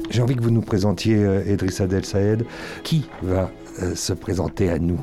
J'ai 0.08 0.22
envie 0.22 0.36
que 0.36 0.42
vous 0.42 0.50
nous 0.50 0.62
présentiez 0.62 1.16
euh, 1.16 1.44
Edrissa 1.46 1.86
Del 1.86 2.04
Saed. 2.04 2.44
Qui 2.82 3.06
va 3.22 3.50
euh, 3.82 3.94
se 3.94 4.12
présenter 4.12 4.68
à 4.70 4.78
nous? 4.78 5.00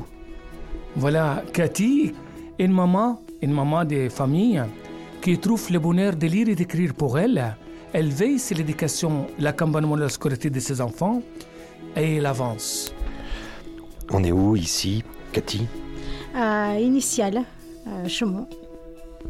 Voilà, 0.96 1.42
Cathy, 1.52 2.12
une 2.58 2.72
maman, 2.72 3.20
une 3.42 3.52
maman 3.52 3.84
des 3.84 4.08
familles 4.08 4.62
qui 5.20 5.38
trouve 5.38 5.70
le 5.70 5.78
bonheur 5.78 6.16
de 6.16 6.26
lire 6.26 6.48
et 6.48 6.54
d'écrire 6.54 6.94
pour 6.94 7.18
elle. 7.18 7.56
Elle 7.92 8.08
veille 8.08 8.38
sur 8.38 8.56
l'éducation, 8.56 9.26
l'accompagnement 9.38 9.96
de 9.96 10.02
la 10.02 10.08
scolarité 10.08 10.48
de 10.50 10.60
ses 10.60 10.80
enfants 10.80 11.22
et 11.96 12.16
elle 12.16 12.26
avance. 12.26 12.94
On 14.10 14.24
est 14.24 14.32
où 14.32 14.56
ici, 14.56 15.04
Cathy? 15.32 15.66
À 16.34 16.78
Initial, 16.78 17.44
à 17.86 18.08
Chaumont. 18.08 18.48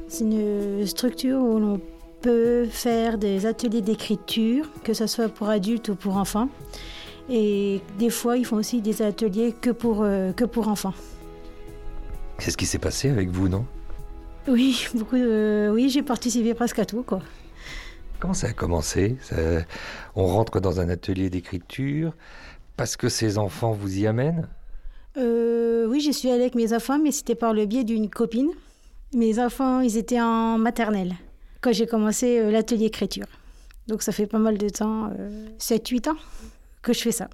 C'est 0.08 0.24
une 0.24 0.86
structure 0.86 1.40
où 1.40 1.58
l'on 1.58 1.80
peut 2.20 2.66
faire 2.66 3.18
des 3.18 3.46
ateliers 3.46 3.82
d'écriture, 3.82 4.66
que 4.84 4.92
ce 4.94 5.06
soit 5.06 5.28
pour 5.28 5.48
adultes 5.48 5.88
ou 5.88 5.94
pour 5.94 6.16
enfants. 6.16 6.48
Et 7.28 7.80
des 7.98 8.10
fois, 8.10 8.36
ils 8.36 8.44
font 8.44 8.56
aussi 8.56 8.80
des 8.80 9.02
ateliers 9.02 9.54
que 9.58 9.70
pour, 9.70 10.02
euh, 10.02 10.32
que 10.32 10.44
pour 10.44 10.68
enfants. 10.68 10.94
C'est 12.38 12.50
ce 12.50 12.56
qui 12.56 12.66
s'est 12.66 12.78
passé 12.78 13.08
avec 13.08 13.30
vous, 13.30 13.48
non? 13.48 13.64
Oui, 14.48 14.86
beaucoup 14.94 15.16
de... 15.16 15.70
oui, 15.72 15.88
j'ai 15.90 16.02
participé 16.02 16.54
presque 16.54 16.78
à 16.78 16.84
tout, 16.84 17.02
quoi. 17.02 17.20
Comment 18.18 18.34
ça 18.34 18.48
a 18.48 18.52
commencé? 18.52 19.16
Ça- 19.22 19.36
On 20.16 20.26
rentre 20.26 20.60
dans 20.60 20.80
un 20.80 20.88
atelier 20.88 21.30
d'écriture 21.30 22.12
parce 22.76 22.96
que 22.96 23.08
ces 23.08 23.38
enfants 23.38 23.72
vous 23.72 23.98
y 23.98 24.06
amènent? 24.06 24.48
Euh, 25.16 25.86
oui, 25.88 26.00
j'y 26.00 26.12
suis 26.12 26.30
allée 26.30 26.42
avec 26.42 26.54
mes 26.54 26.72
enfants, 26.72 26.98
mais 26.98 27.12
c'était 27.12 27.34
par 27.34 27.52
le 27.52 27.66
biais 27.66 27.84
d'une 27.84 28.08
copine. 28.10 28.50
Mes 29.14 29.38
enfants, 29.38 29.80
ils 29.80 29.96
étaient 29.96 30.20
en 30.20 30.56
maternelle 30.58 31.14
quand 31.60 31.72
j'ai 31.72 31.86
commencé 31.86 32.38
euh, 32.38 32.50
l'atelier 32.50 32.86
écriture. 32.86 33.26
Donc 33.88 34.02
ça 34.02 34.12
fait 34.12 34.26
pas 34.26 34.38
mal 34.38 34.56
de 34.56 34.68
temps, 34.68 35.10
7-8 35.58 36.10
ans, 36.10 36.16
que 36.82 36.92
je 36.92 37.00
fais 37.00 37.12
ça. 37.12 37.28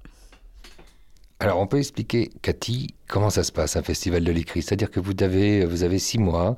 Alors, 1.39 1.59
on 1.59 1.67
peut 1.67 1.77
expliquer, 1.77 2.31
Cathy, 2.41 2.95
comment 3.07 3.29
ça 3.29 3.43
se 3.43 3.51
passe, 3.51 3.75
un 3.75 3.83
festival 3.83 4.23
de 4.23 4.31
l'écrit? 4.31 4.63
C'est-à-dire 4.63 4.89
que 4.89 4.99
vous 4.99 5.13
avez, 5.21 5.65
vous 5.65 5.83
avez 5.83 5.99
six 5.99 6.17
mois, 6.17 6.57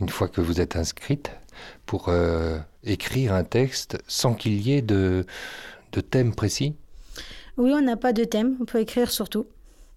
une 0.00 0.08
fois 0.08 0.26
que 0.26 0.40
vous 0.40 0.60
êtes 0.60 0.74
inscrite, 0.74 1.30
pour 1.86 2.08
euh, 2.08 2.58
écrire 2.82 3.32
un 3.32 3.44
texte 3.44 3.98
sans 4.08 4.34
qu'il 4.34 4.60
y 4.60 4.72
ait 4.72 4.82
de, 4.82 5.24
de 5.92 6.00
thème 6.00 6.34
précis? 6.34 6.74
Oui, 7.56 7.70
on 7.72 7.80
n'a 7.80 7.96
pas 7.96 8.12
de 8.12 8.24
thème, 8.24 8.56
on 8.60 8.64
peut 8.64 8.80
écrire 8.80 9.12
sur 9.12 9.28
tout. 9.28 9.46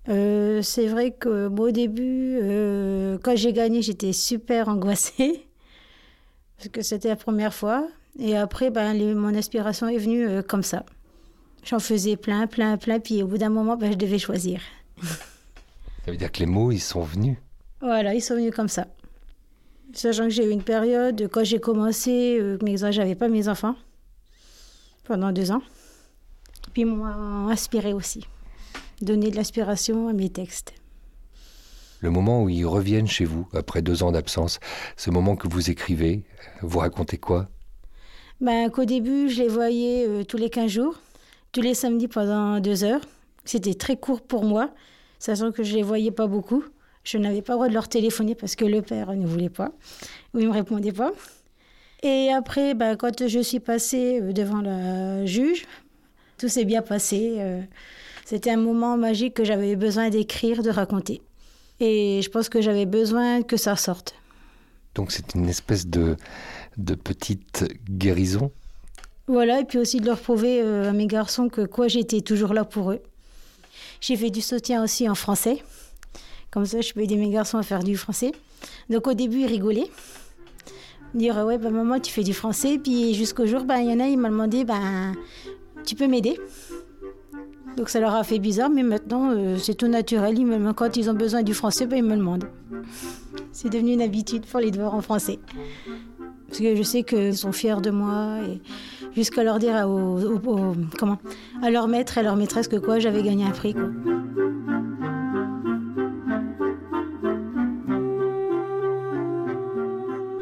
Euh, 0.09 0.62
c'est 0.62 0.88
vrai 0.88 1.12
que 1.12 1.50
au 1.50 1.71
début, 1.71 2.38
euh, 2.41 3.17
quand 3.24 3.36
j'ai 3.36 3.51
gagné, 3.51 3.81
j'étais 3.81 4.13
super 4.13 4.69
angoissée, 4.69 5.48
parce 6.57 6.69
que 6.69 6.81
c'était 6.83 7.09
la 7.09 7.15
première 7.15 7.53
fois. 7.53 7.88
Et 8.19 8.38
après, 8.38 8.69
ben, 8.69 8.93
mon 9.15 9.33
inspiration 9.33 9.88
est 9.88 9.98
venue 9.98 10.43
comme 10.43 10.63
ça. 10.63 10.86
J'en 11.69 11.77
faisais 11.77 12.17
plein, 12.17 12.47
plein, 12.47 12.77
plein, 12.77 12.99
puis 12.99 13.21
au 13.21 13.27
bout 13.27 13.38
d'un 13.38 13.49
moment, 13.49 13.77
ben, 13.77 13.91
je 13.91 13.97
devais 13.97 14.17
choisir. 14.17 14.59
Ça 15.03 16.11
veut 16.11 16.17
dire 16.17 16.31
que 16.31 16.39
les 16.39 16.47
mots, 16.47 16.71
ils 16.71 16.79
sont 16.79 17.03
venus. 17.03 17.38
Voilà, 17.79 18.15
ils 18.15 18.21
sont 18.21 18.33
venus 18.33 18.51
comme 18.55 18.67
ça. 18.67 18.88
Sachant 19.93 20.23
que 20.23 20.29
j'ai 20.31 20.45
eu 20.45 20.49
une 20.49 20.63
période, 20.63 21.29
quand 21.31 21.43
j'ai 21.43 21.59
commencé, 21.59 22.39
euh, 22.39 22.57
j'avais 22.91 23.13
pas 23.13 23.27
mes 23.27 23.47
enfants, 23.47 23.75
pendant 25.03 25.31
deux 25.31 25.51
ans. 25.51 25.61
Puis 26.73 26.81
ils 26.81 26.85
m'ont 26.85 27.05
inspiré 27.49 27.93
aussi, 27.93 28.25
donner 29.01 29.29
de 29.29 29.35
l'inspiration 29.35 30.07
à 30.07 30.13
mes 30.13 30.29
textes. 30.29 30.73
Le 31.99 32.09
moment 32.09 32.43
où 32.43 32.49
ils 32.49 32.65
reviennent 32.65 33.07
chez 33.07 33.25
vous, 33.25 33.47
après 33.53 33.83
deux 33.83 34.01
ans 34.01 34.11
d'absence, 34.11 34.59
ce 34.97 35.11
moment 35.11 35.35
que 35.35 35.47
vous 35.47 35.69
écrivez, 35.69 36.23
vous 36.63 36.79
racontez 36.79 37.17
quoi? 37.17 37.47
Ben, 38.41 38.71
qu'au 38.71 38.85
début, 38.85 39.29
je 39.29 39.43
les 39.43 39.49
voyais 39.49 40.07
euh, 40.07 40.23
tous 40.23 40.38
les 40.38 40.49
15 40.49 40.71
jours, 40.71 40.95
tous 41.51 41.61
les 41.61 41.73
samedis 41.73 42.07
pendant 42.07 42.59
deux 42.59 42.83
heures. 42.83 43.01
C'était 43.45 43.73
très 43.73 43.97
court 43.97 44.21
pour 44.21 44.43
moi, 44.43 44.71
sachant 45.17 45.51
que 45.51 45.63
je 45.63 45.75
les 45.75 45.83
voyais 45.83 46.11
pas 46.11 46.27
beaucoup. 46.27 46.63
Je 47.03 47.17
n'avais 47.17 47.41
pas 47.41 47.53
le 47.53 47.57
droit 47.57 47.67
de 47.69 47.73
leur 47.73 47.87
téléphoner 47.87 48.35
parce 48.35 48.55
que 48.55 48.65
le 48.65 48.81
père 48.81 49.13
ne 49.15 49.25
voulait 49.25 49.49
pas, 49.49 49.71
ou 50.33 50.39
il 50.39 50.47
me 50.47 50.53
répondait 50.53 50.91
pas. 50.91 51.11
Et 52.03 52.29
après, 52.31 52.73
ben, 52.75 52.95
quand 52.95 53.27
je 53.27 53.39
suis 53.39 53.59
passée 53.59 54.19
euh, 54.21 54.31
devant 54.31 54.61
la 54.61 55.25
juge, 55.25 55.65
tout 56.37 56.47
s'est 56.47 56.65
bien 56.65 56.81
passé. 56.81 57.35
euh, 57.39 57.61
C'était 58.25 58.51
un 58.51 58.57
moment 58.57 58.95
magique 58.95 59.33
que 59.33 59.43
j'avais 59.43 59.75
besoin 59.75 60.09
d'écrire, 60.09 60.61
de 60.61 60.69
raconter. 60.69 61.21
Et 61.79 62.21
je 62.21 62.29
pense 62.29 62.47
que 62.47 62.61
j'avais 62.61 62.85
besoin 62.85 63.41
que 63.41 63.57
ça 63.57 63.75
sorte. 63.75 64.13
Donc 64.95 65.11
c'est 65.11 65.33
une 65.35 65.47
espèce 65.49 65.87
de, 65.87 66.15
de 66.77 66.95
petite 66.95 67.65
guérison. 67.89 68.51
Voilà, 69.29 69.59
et 69.59 69.63
puis 69.63 69.77
aussi 69.77 70.00
de 70.00 70.07
leur 70.07 70.17
prouver 70.17 70.59
euh, 70.59 70.89
à 70.89 70.91
mes 70.91 71.05
garçons 71.05 71.49
que 71.49 71.63
quoi, 71.63 71.88
j'étais 71.88 72.21
toujours 72.21 72.51
là 72.51 72.65
pour 72.65 72.91
eux. 72.91 72.99
J'ai 74.01 74.15
fait 74.15 74.32
du 74.32 74.41
soutien 74.41 74.84
aussi 74.84 75.08
en 75.08 75.13
français. 75.13 75.63
Comme 76.49 76.65
ça, 76.65 76.82
je 76.82 76.91
peux 76.93 77.01
aider 77.01 77.15
mes 77.15 77.30
garçons 77.30 77.60
à 77.60 77.62
faire 77.62 77.84
du 77.84 77.95
français. 77.95 78.32
Donc 78.89 79.06
au 79.06 79.13
début, 79.13 79.41
ils 79.41 79.45
rigolaient. 79.45 79.91
Dire, 81.13 81.38
ouais, 81.45 81.60
bah, 81.60 81.69
maman, 81.69 81.99
tu 81.99 82.12
fais 82.12 82.23
du 82.23 82.34
français. 82.34 82.80
Puis 82.80 83.13
jusqu'au 83.13 83.45
jour, 83.45 83.65
ben, 83.65 83.77
il 83.77 83.91
y 83.91 83.93
en 83.93 83.99
a, 83.99 84.08
il 84.08 84.17
m'a 84.17 84.30
demandé, 84.30 84.63
ben, 84.63 85.13
tu 85.86 85.93
peux 85.93 86.08
m'aider 86.08 86.39
Donc 87.77 87.89
ça 87.89 87.99
leur 87.99 88.15
a 88.15 88.23
fait 88.23 88.39
bizarre, 88.39 88.71
mais 88.71 88.82
maintenant, 88.82 89.30
euh, 89.30 89.58
c'est 89.58 89.75
tout 89.75 89.88
naturel. 89.88 90.39
Ils 90.39 90.73
quand 90.75 90.97
ils 90.97 91.08
ont 91.08 91.13
besoin 91.13 91.43
du 91.43 91.53
français, 91.53 91.86
ben, 91.86 91.97
ils 91.97 92.03
me 92.03 92.13
le 92.13 92.17
demandent. 92.17 92.49
C'est 93.51 93.69
devenu 93.69 93.93
une 93.93 94.01
habitude 94.01 94.47
pour 94.47 94.60
les 94.60 94.71
devoirs 94.71 94.95
en 94.95 95.01
français. 95.01 95.38
Parce 96.49 96.62
que 96.62 96.75
je 96.75 96.81
sais 96.81 97.03
qu'ils 97.03 97.38
sont 97.38 97.51
fiers 97.51 97.79
de 97.79 97.91
moi 97.91 98.39
et 98.43 98.59
jusqu'à 99.15 99.43
leur 99.43 99.59
dire 99.59 99.75
à, 99.75 99.85
leur 101.69 101.88
maître 101.88 102.17
et 102.17 102.21
à 102.21 102.23
leur 102.23 102.35
maîtresse 102.35 102.67
que 102.67 102.77
quoi, 102.77 102.97
j'avais 102.97 103.21
gagné 103.21 103.45
un 103.45 103.51
prix. 103.51 103.75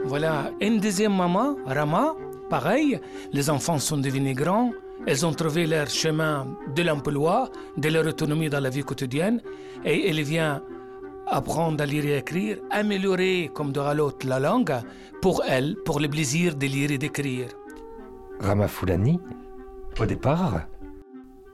Voilà, 0.06 0.52
une 0.62 0.80
deuxième 0.80 1.14
maman, 1.14 1.58
Rama, 1.66 2.16
pareil, 2.50 3.02
les 3.34 3.50
enfants 3.50 3.78
sont 3.78 3.98
devenus 3.98 4.36
grands, 4.36 4.72
elles 5.06 5.26
ont 5.26 5.34
trouvé 5.34 5.68
leur 5.68 5.90
chemin 5.90 6.48
de 6.74 6.84
l'emploi, 6.84 7.50
de 7.76 7.90
leur 7.90 8.08
autonomie 8.08 8.50
dans 8.50 8.62
la 8.62 8.70
vie 8.70 8.84
quotidienne, 8.84 9.42
et 9.84 10.10
elle 10.10 10.22
vient 10.22 10.62
apprendre 11.30 11.84
à 11.84 11.86
lire 11.86 12.06
et 12.06 12.18
écrire, 12.18 12.58
améliorer 12.72 13.52
comme 13.54 13.72
de 13.72 13.82
l'autre 13.96 14.28
la 14.28 14.40
langue, 14.40 14.74
pour 15.22 15.44
elle, 15.48 15.76
pour 15.86 16.00
le 16.00 16.08
plaisir 16.08 16.56
de 16.56 16.66
lire 16.66 16.92
et 16.92 16.98
d'écrire. 16.98 17.48
Rama 18.40 18.68
Foulani, 18.68 19.20
au 20.00 20.06
départ, 20.06 20.68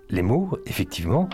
les 0.10 0.22
mots, 0.22 0.58
effectivement, 0.66 1.30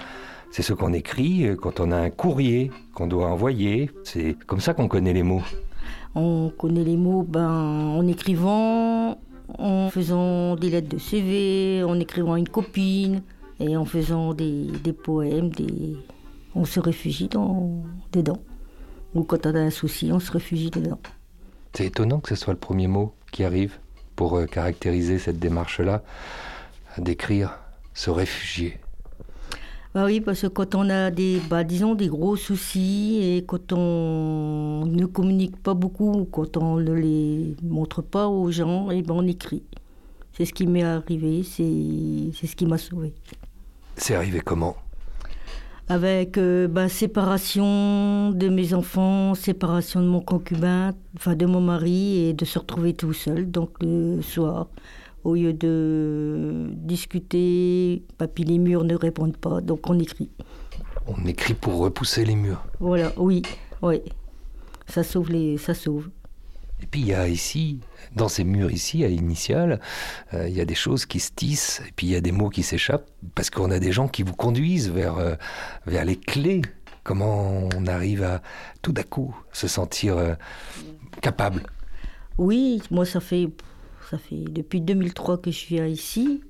c'est 0.51 0.63
ce 0.63 0.73
qu'on 0.73 0.93
écrit 0.93 1.47
euh, 1.47 1.55
quand 1.55 1.79
on 1.79 1.91
a 1.91 1.97
un 1.97 2.09
courrier 2.09 2.71
qu'on 2.93 3.07
doit 3.07 3.27
envoyer. 3.27 3.91
C'est 4.03 4.35
comme 4.47 4.59
ça 4.59 4.73
qu'on 4.73 4.87
connaît 4.87 5.13
les 5.13 5.23
mots. 5.23 5.43
On 6.15 6.51
connaît 6.57 6.83
les 6.83 6.97
mots 6.97 7.23
ben, 7.23 7.49
en 7.49 8.07
écrivant, 8.07 9.19
en 9.57 9.89
faisant 9.89 10.55
des 10.55 10.69
lettres 10.69 10.89
de 10.89 10.97
CV, 10.97 11.83
en 11.83 11.99
écrivant 11.99 12.33
à 12.33 12.39
une 12.39 12.49
copine 12.49 13.21
et 13.59 13.77
en 13.77 13.85
faisant 13.85 14.33
des, 14.33 14.67
des 14.83 14.93
poèmes. 14.93 15.49
Des... 15.49 15.97
On 16.59 16.65
se 16.65 16.81
réfugie 16.81 17.29
dans, 17.29 17.85
dedans. 18.11 18.43
Ou 19.15 19.23
quand 19.23 19.45
on 19.45 19.55
a 19.55 19.59
un 19.59 19.69
souci, 19.69 20.11
on 20.11 20.19
se 20.19 20.29
réfugie 20.29 20.69
dedans. 20.69 20.99
C'est 21.71 21.85
étonnant 21.85 22.19
que 22.19 22.27
ce 22.27 22.35
soit 22.35 22.51
le 22.51 22.59
premier 22.59 22.87
mot 22.87 23.13
qui 23.31 23.45
arrive 23.45 23.77
pour 24.17 24.35
euh, 24.35 24.45
caractériser 24.45 25.19
cette 25.19 25.39
démarche-là, 25.39 26.03
d'écrire, 26.97 27.57
se 27.93 28.09
réfugier. 28.09 28.77
Bah 29.93 30.03
oui, 30.03 30.19
parce 30.19 30.41
que 30.41 30.47
quand 30.47 30.75
on 30.75 30.89
a 30.89 31.11
des, 31.11 31.39
bah, 31.49 31.63
disons, 31.63 31.95
des 31.95 32.09
gros 32.09 32.35
soucis 32.35 33.19
et 33.21 33.45
quand 33.45 33.71
on 33.71 34.85
ne 34.85 35.05
communique 35.05 35.63
pas 35.63 35.73
beaucoup, 35.73 36.11
ou 36.11 36.25
quand 36.25 36.57
on 36.57 36.75
ne 36.75 36.91
les 36.91 37.55
montre 37.63 38.01
pas 38.01 38.27
aux 38.27 38.51
gens, 38.51 38.91
et 38.91 39.01
ben 39.01 39.15
on 39.15 39.25
écrit. 39.25 39.63
C'est 40.33 40.43
ce 40.43 40.53
qui 40.53 40.67
m'est 40.67 40.83
arrivé, 40.83 41.41
c'est 41.43 41.63
ce 41.63 42.55
qui 42.57 42.65
m'a 42.65 42.77
sauvé. 42.77 43.13
C'est 43.95 44.15
arrivé 44.15 44.41
comment? 44.41 44.75
Avec 45.91 46.37
euh, 46.37 46.67
bah, 46.67 46.87
séparation 46.87 48.31
de 48.31 48.47
mes 48.47 48.75
enfants, 48.75 49.33
séparation 49.33 50.01
de 50.01 50.05
mon 50.05 50.21
concubin, 50.21 50.93
enfin 51.15 51.35
de 51.35 51.47
mon 51.47 51.61
mari, 51.61 52.27
et 52.27 52.33
de 52.33 52.45
se 52.45 52.59
retrouver 52.59 52.93
tout 52.93 53.11
seul. 53.11 53.49
Donc 53.49 53.71
le 53.81 54.21
soir, 54.21 54.67
au 55.23 55.33
lieu 55.33 55.51
de 55.51 56.69
discuter, 56.73 58.03
papy 58.19 58.43
les 58.43 58.59
murs 58.59 58.83
ne 58.83 58.93
répondent 58.93 59.37
pas, 59.37 59.61
donc 59.61 59.89
on 59.89 59.97
écrit. 59.97 60.29
On 61.07 61.25
écrit 61.25 61.55
pour 61.55 61.79
repousser 61.79 62.23
les 62.23 62.35
murs. 62.35 62.63
Voilà, 62.79 63.11
oui, 63.17 63.41
oui. 63.81 64.01
Ça 64.85 65.03
sauve 65.03 65.31
les, 65.31 65.57
ça 65.57 65.73
sauve. 65.73 66.09
Et 66.81 66.85
puis 66.85 67.01
il 67.01 67.07
y 67.07 67.13
a 67.13 67.27
ici, 67.27 67.79
dans 68.15 68.27
ces 68.27 68.43
murs 68.43 68.71
ici, 68.71 69.03
à 69.03 69.07
l'initiale, 69.07 69.79
euh, 70.33 70.47
il 70.47 70.55
y 70.55 70.61
a 70.61 70.65
des 70.65 70.75
choses 70.75 71.05
qui 71.05 71.19
se 71.19 71.31
tissent, 71.31 71.81
et 71.87 71.91
puis 71.95 72.07
il 72.07 72.11
y 72.11 72.15
a 72.15 72.21
des 72.21 72.31
mots 72.31 72.49
qui 72.49 72.63
s'échappent, 72.63 73.09
parce 73.35 73.49
qu'on 73.49 73.71
a 73.71 73.79
des 73.79 73.91
gens 73.91 74.07
qui 74.07 74.23
vous 74.23 74.35
conduisent 74.35 74.89
vers, 74.89 75.17
euh, 75.17 75.35
vers 75.85 76.05
les 76.05 76.15
clés. 76.15 76.61
Comment 77.03 77.69
on 77.75 77.87
arrive 77.87 78.23
à 78.23 78.41
tout 78.81 78.91
d'un 78.91 79.03
coup 79.03 79.35
se 79.51 79.67
sentir 79.67 80.17
euh, 80.17 80.35
capable? 81.21 81.63
Oui, 82.37 82.81
moi 82.91 83.05
ça 83.05 83.19
fait, 83.19 83.49
ça 84.09 84.17
fait 84.17 84.45
depuis 84.49 84.81
2003 84.81 85.41
que 85.41 85.51
je 85.51 85.57
suis 85.57 85.77
ici. 85.77 86.41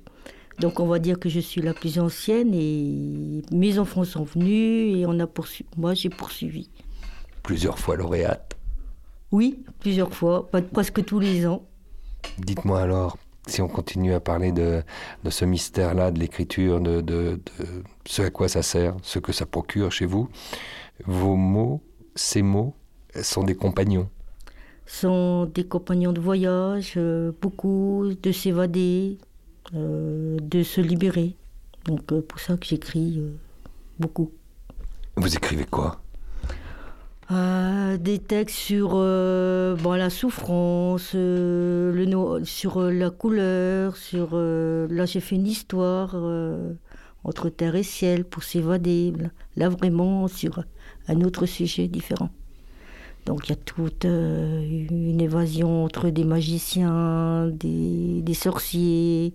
Donc 0.60 0.78
on 0.78 0.86
va 0.86 0.98
dire 0.98 1.18
que 1.18 1.30
je 1.30 1.40
suis 1.40 1.62
la 1.62 1.72
plus 1.72 1.98
ancienne 1.98 2.52
et 2.52 3.42
mes 3.50 3.78
enfants 3.78 4.04
sont 4.04 4.24
venus 4.24 4.98
et 4.98 5.06
on 5.06 5.18
a 5.18 5.26
poursuivi. 5.26 5.68
Moi 5.76 5.94
j'ai 5.94 6.10
poursuivi. 6.10 6.68
Plusieurs 7.42 7.78
fois 7.78 7.96
lauréate. 7.96 8.49
Oui, 9.32 9.62
plusieurs 9.78 10.12
fois, 10.12 10.48
presque 10.72 11.04
tous 11.04 11.20
les 11.20 11.46
ans. 11.46 11.62
Dites-moi 12.38 12.80
alors, 12.80 13.16
si 13.46 13.62
on 13.62 13.68
continue 13.68 14.12
à 14.12 14.20
parler 14.20 14.52
de, 14.52 14.82
de 15.24 15.30
ce 15.30 15.44
mystère-là, 15.44 16.10
de 16.10 16.18
l'écriture, 16.18 16.80
de, 16.80 17.00
de- 17.00 17.40
de 17.58 17.82
ce 18.06 18.22
à 18.22 18.30
quoi 18.30 18.48
ça 18.48 18.62
sert, 18.62 18.96
ce 19.02 19.18
que 19.18 19.32
ça 19.32 19.46
procure 19.46 19.90
chez 19.92 20.06
vous, 20.06 20.28
vos 21.06 21.36
mots, 21.36 21.80
ces 22.14 22.42
mots, 22.42 22.74
sont 23.22 23.42
des 23.44 23.54
compagnons. 23.54 24.08
sont 24.86 25.46
des 25.46 25.64
compagnons 25.66 26.12
de 26.12 26.20
voyage, 26.20 26.94
euh, 26.96 27.32
beaucoup 27.40 28.10
de 28.22 28.32
s'évader, 28.32 29.18
euh, 29.74 30.36
de 30.42 30.62
se 30.64 30.80
libérer 30.80 31.36
Donc 31.86 32.12
euh, 32.12 32.20
pour 32.22 32.40
ça 32.40 32.56
que 32.56 32.66
j'écris 32.66 33.20
beaucoup. 33.98 34.30
Vous 35.16 35.34
écrivez 35.34 35.64
quoi? 35.64 36.00
Euh, 37.32 37.96
des 37.96 38.18
textes 38.18 38.56
sur 38.56 38.92
euh, 38.94 39.76
la 39.96 40.10
souffrance, 40.10 41.12
euh, 41.14 41.92
le 41.92 42.44
sur 42.44 42.80
la 42.80 43.10
couleur, 43.10 43.96
sur 43.96 44.36
là 44.36 45.06
j'ai 45.06 45.20
fait 45.20 45.36
une 45.36 45.46
histoire 45.46 46.16
entre 47.22 47.48
terre 47.48 47.76
et 47.76 47.84
ciel 47.84 48.24
pour 48.24 48.42
s'évader. 48.42 49.12
Là, 49.56 49.68
vraiment 49.68 50.26
sur 50.26 50.64
un 51.08 51.20
autre 51.20 51.46
sujet 51.46 51.86
différent. 51.86 52.30
Donc 53.26 53.46
il 53.46 53.50
y 53.50 53.52
a 53.52 53.56
toute 53.56 54.04
une 54.04 55.20
évasion 55.20 55.84
entre 55.84 56.10
des 56.10 56.24
magiciens, 56.24 57.48
des, 57.48 58.22
des 58.22 58.34
sorciers, 58.34 59.34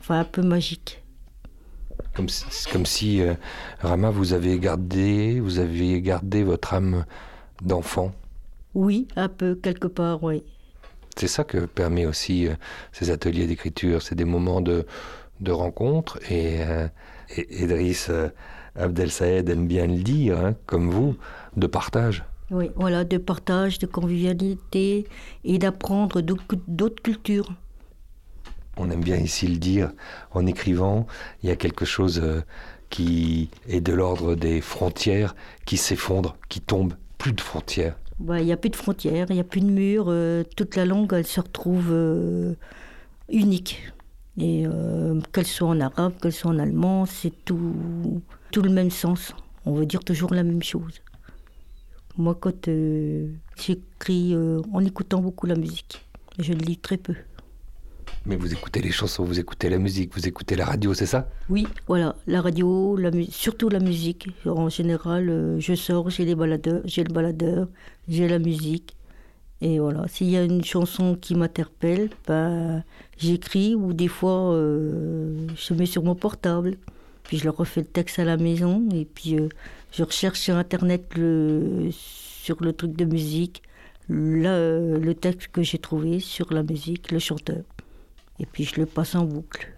enfin 0.00 0.20
un 0.20 0.24
peu 0.24 0.42
magique. 0.42 1.03
Comme 2.14 2.28
si, 2.28 2.44
comme 2.70 2.86
si 2.86 3.22
euh, 3.22 3.34
Rama, 3.80 4.10
vous 4.10 4.32
avez 4.32 4.58
gardé, 4.58 5.40
vous 5.40 5.58
avez 5.58 6.00
gardé 6.00 6.44
votre 6.44 6.74
âme 6.74 7.04
d'enfant. 7.62 8.12
Oui, 8.74 9.06
un 9.16 9.28
peu 9.28 9.54
quelque 9.54 9.86
part, 9.86 10.22
oui. 10.22 10.42
C'est 11.16 11.28
ça 11.28 11.44
que 11.44 11.58
permet 11.66 12.06
aussi 12.06 12.48
euh, 12.48 12.54
ces 12.92 13.10
ateliers 13.10 13.46
d'écriture. 13.46 14.02
C'est 14.02 14.16
des 14.16 14.24
moments 14.24 14.60
de, 14.60 14.86
de 15.40 15.52
rencontre. 15.52 16.18
Et, 16.30 16.60
euh, 16.60 16.88
et 17.36 17.62
Idriss 17.62 18.08
euh, 18.10 18.28
Abdel 18.76 19.10
Saed 19.10 19.48
aime 19.48 19.68
bien 19.68 19.86
le 19.86 20.02
dire, 20.02 20.38
hein, 20.38 20.54
comme 20.66 20.90
vous, 20.90 21.16
de 21.56 21.66
partage. 21.66 22.24
Oui, 22.50 22.70
voilà, 22.74 23.04
de 23.04 23.16
partage, 23.18 23.78
de 23.78 23.86
convivialité 23.86 25.06
et 25.44 25.58
d'apprendre 25.58 26.20
d'autres 26.20 27.02
cultures. 27.02 27.52
On 28.76 28.90
aime 28.90 29.02
bien 29.02 29.16
ici 29.16 29.46
le 29.46 29.56
dire 29.56 29.92
en 30.32 30.46
écrivant. 30.46 31.06
Il 31.42 31.48
y 31.48 31.52
a 31.52 31.56
quelque 31.56 31.84
chose 31.84 32.20
euh, 32.22 32.42
qui 32.90 33.50
est 33.68 33.80
de 33.80 33.92
l'ordre 33.92 34.34
des 34.34 34.60
frontières, 34.60 35.34
qui 35.64 35.76
s'effondre, 35.76 36.36
qui 36.48 36.60
tombe. 36.60 36.94
Plus 37.18 37.32
de 37.32 37.40
frontières. 37.40 37.96
Il 38.20 38.44
n'y 38.44 38.52
a 38.52 38.56
plus 38.56 38.70
de 38.70 38.76
frontières, 38.76 39.26
il 39.30 39.34
n'y 39.34 39.40
a 39.40 39.44
plus 39.44 39.60
de 39.60 39.70
murs. 39.70 40.06
euh, 40.08 40.44
toute 40.56 40.76
la 40.76 40.84
langue, 40.84 41.12
elle 41.14 41.26
se 41.26 41.40
retrouve 41.40 41.88
euh, 41.90 42.54
unique. 43.28 43.92
Et 44.36 44.64
qu'elle 45.32 45.46
soit 45.46 45.68
en 45.68 45.78
arabe, 45.78 46.14
qu'elle 46.20 46.32
soit 46.32 46.50
en 46.50 46.58
allemand, 46.58 47.06
c'est 47.06 47.32
tout, 47.44 48.20
tout 48.50 48.62
le 48.62 48.70
même 48.70 48.90
sens. 48.90 49.32
On 49.64 49.74
veut 49.74 49.86
dire 49.86 50.00
toujours 50.02 50.34
la 50.34 50.42
même 50.42 50.62
chose. 50.62 51.00
Moi, 52.18 52.36
quand 52.40 52.68
j'écris 53.56 54.36
en 54.72 54.84
écoutant 54.84 55.20
beaucoup 55.20 55.46
la 55.46 55.54
musique, 55.54 56.04
je 56.40 56.52
lis 56.52 56.78
très 56.78 56.96
peu. 56.96 57.14
Mais 58.26 58.36
vous 58.36 58.54
écoutez 58.54 58.80
les 58.80 58.90
chansons, 58.90 59.22
vous 59.24 59.38
écoutez 59.38 59.68
la 59.68 59.78
musique, 59.78 60.14
vous 60.14 60.26
écoutez 60.26 60.56
la 60.56 60.64
radio, 60.64 60.94
c'est 60.94 61.04
ça? 61.04 61.28
Oui, 61.50 61.66
voilà, 61.86 62.16
la 62.26 62.40
radio, 62.40 62.98
surtout 63.30 63.68
la 63.68 63.80
musique. 63.80 64.28
En 64.46 64.70
général, 64.70 65.28
euh, 65.28 65.60
je 65.60 65.74
sors, 65.74 66.08
j'ai 66.08 66.24
les 66.24 66.34
baladeurs, 66.34 66.80
j'ai 66.86 67.04
le 67.04 67.12
baladeur, 67.12 67.68
j'ai 68.08 68.26
la 68.26 68.38
musique. 68.38 68.96
Et 69.60 69.78
voilà, 69.78 70.08
s'il 70.08 70.30
y 70.30 70.38
a 70.38 70.42
une 70.42 70.64
chanson 70.64 71.16
qui 71.20 71.34
m'interpelle, 71.34 72.08
ben, 72.26 72.82
j'écris 73.18 73.74
ou 73.74 73.92
des 73.92 74.08
fois 74.08 74.54
euh, 74.54 75.46
je 75.54 75.74
mets 75.74 75.86
sur 75.86 76.02
mon 76.02 76.14
portable. 76.14 76.78
Puis 77.24 77.38
je 77.38 77.44
leur 77.44 77.56
refais 77.56 77.80
le 77.82 77.86
texte 77.86 78.18
à 78.18 78.24
la 78.24 78.38
maison 78.38 78.88
et 78.92 79.04
puis 79.04 79.38
euh, 79.38 79.48
je 79.92 80.02
recherche 80.02 80.40
sur 80.40 80.56
internet 80.56 81.14
le, 81.16 81.88
sur 81.90 82.62
le 82.62 82.72
truc 82.72 82.96
de 82.96 83.04
musique, 83.04 83.62
le, 84.08 84.98
le 84.98 85.14
texte 85.14 85.48
que 85.48 85.62
j'ai 85.62 85.78
trouvé 85.78 86.20
sur 86.20 86.52
la 86.54 86.62
musique, 86.62 87.12
le 87.12 87.18
chanteur. 87.18 87.64
Et 88.40 88.46
puis 88.46 88.64
je 88.64 88.80
le 88.80 88.86
passe 88.86 89.14
en 89.14 89.24
boucle. 89.24 89.72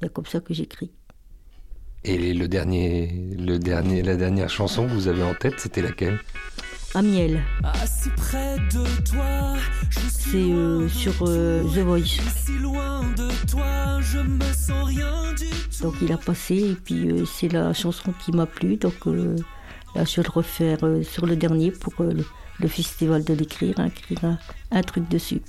C'est 0.00 0.12
comme 0.12 0.26
ça 0.26 0.40
que 0.40 0.54
j'écris. 0.54 0.90
Et 2.04 2.34
le 2.34 2.48
dernier, 2.48 3.34
le 3.38 3.58
dernier, 3.58 4.02
la 4.02 4.16
dernière 4.16 4.48
chanson 4.48 4.86
que 4.86 4.92
vous 4.92 5.08
avez 5.08 5.22
en 5.22 5.34
tête, 5.34 5.54
c'était 5.58 5.82
laquelle? 5.82 6.20
Je 6.94 7.00
suis 10.00 10.30
c'est 10.30 10.36
euh, 10.38 10.88
sur 10.88 11.14
euh, 11.22 11.62
The 11.64 11.78
Voice. 11.78 12.20
Donc 15.82 15.94
il 16.00 16.12
a 16.12 16.16
passé 16.16 16.56
et 16.70 16.74
puis 16.74 17.10
euh, 17.10 17.24
c'est 17.26 17.52
la 17.52 17.72
chanson 17.74 18.12
qui 18.24 18.32
m'a 18.32 18.46
plu. 18.46 18.76
Donc 18.76 18.94
euh, 19.06 19.36
là 19.94 20.04
je 20.04 20.16
vais 20.16 20.22
le 20.22 20.30
refaire 20.30 20.78
euh, 20.84 21.02
sur 21.02 21.26
le 21.26 21.36
dernier 21.36 21.70
pour 21.70 21.92
euh, 22.00 22.12
le, 22.12 22.24
le 22.60 22.68
festival 22.68 23.24
de 23.24 23.34
l'écrire, 23.34 23.74
hein, 23.78 23.86
écrire 23.86 24.24
un, 24.24 24.38
un 24.70 24.82
truc 24.82 25.08
dessus. 25.08 25.42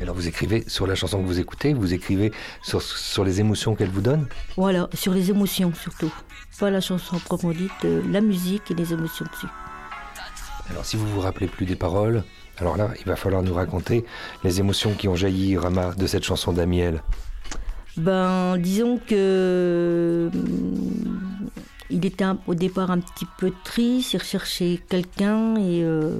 Et 0.00 0.04
Alors 0.04 0.14
vous 0.14 0.26
écrivez 0.28 0.64
sur 0.66 0.86
la 0.86 0.94
chanson 0.94 1.20
que 1.20 1.26
vous 1.26 1.38
écoutez, 1.40 1.74
vous 1.74 1.92
écrivez 1.92 2.32
sur, 2.62 2.80
sur 2.82 3.22
les 3.24 3.40
émotions 3.40 3.74
qu'elle 3.74 3.90
vous 3.90 4.00
donne 4.00 4.26
Voilà, 4.56 4.88
sur 4.94 5.12
les 5.12 5.30
émotions 5.30 5.72
surtout. 5.74 6.12
Pas 6.58 6.70
la 6.70 6.80
chanson 6.80 7.18
proprement 7.18 7.52
dite, 7.52 7.70
euh, 7.84 8.02
la 8.10 8.20
musique 8.20 8.70
et 8.70 8.74
les 8.74 8.92
émotions 8.92 9.26
dessus. 9.32 9.46
Alors 10.70 10.84
si 10.84 10.96
vous 10.96 11.06
vous 11.06 11.20
rappelez 11.20 11.46
plus 11.48 11.66
des 11.66 11.76
paroles, 11.76 12.24
alors 12.58 12.76
là, 12.76 12.90
il 12.98 13.06
va 13.06 13.16
falloir 13.16 13.42
nous 13.42 13.54
raconter 13.54 14.04
les 14.44 14.60
émotions 14.60 14.92
qui 14.94 15.08
ont 15.08 15.16
jailli, 15.16 15.56
Rama, 15.56 15.92
de 15.96 16.06
cette 16.06 16.22
chanson 16.24 16.52
d'Amiel. 16.52 17.02
Ben, 17.96 18.56
disons 18.58 18.98
que 19.06 20.30
hum, 20.32 21.50
il 21.90 22.04
était 22.06 22.24
un- 22.24 22.38
au 22.46 22.54
départ 22.54 22.90
un 22.90 23.00
petit 23.00 23.26
peu 23.38 23.52
triste, 23.64 24.12
il 24.12 24.18
recherchait 24.18 24.80
quelqu'un 24.88 25.56
et, 25.56 25.82
euh, 25.82 26.12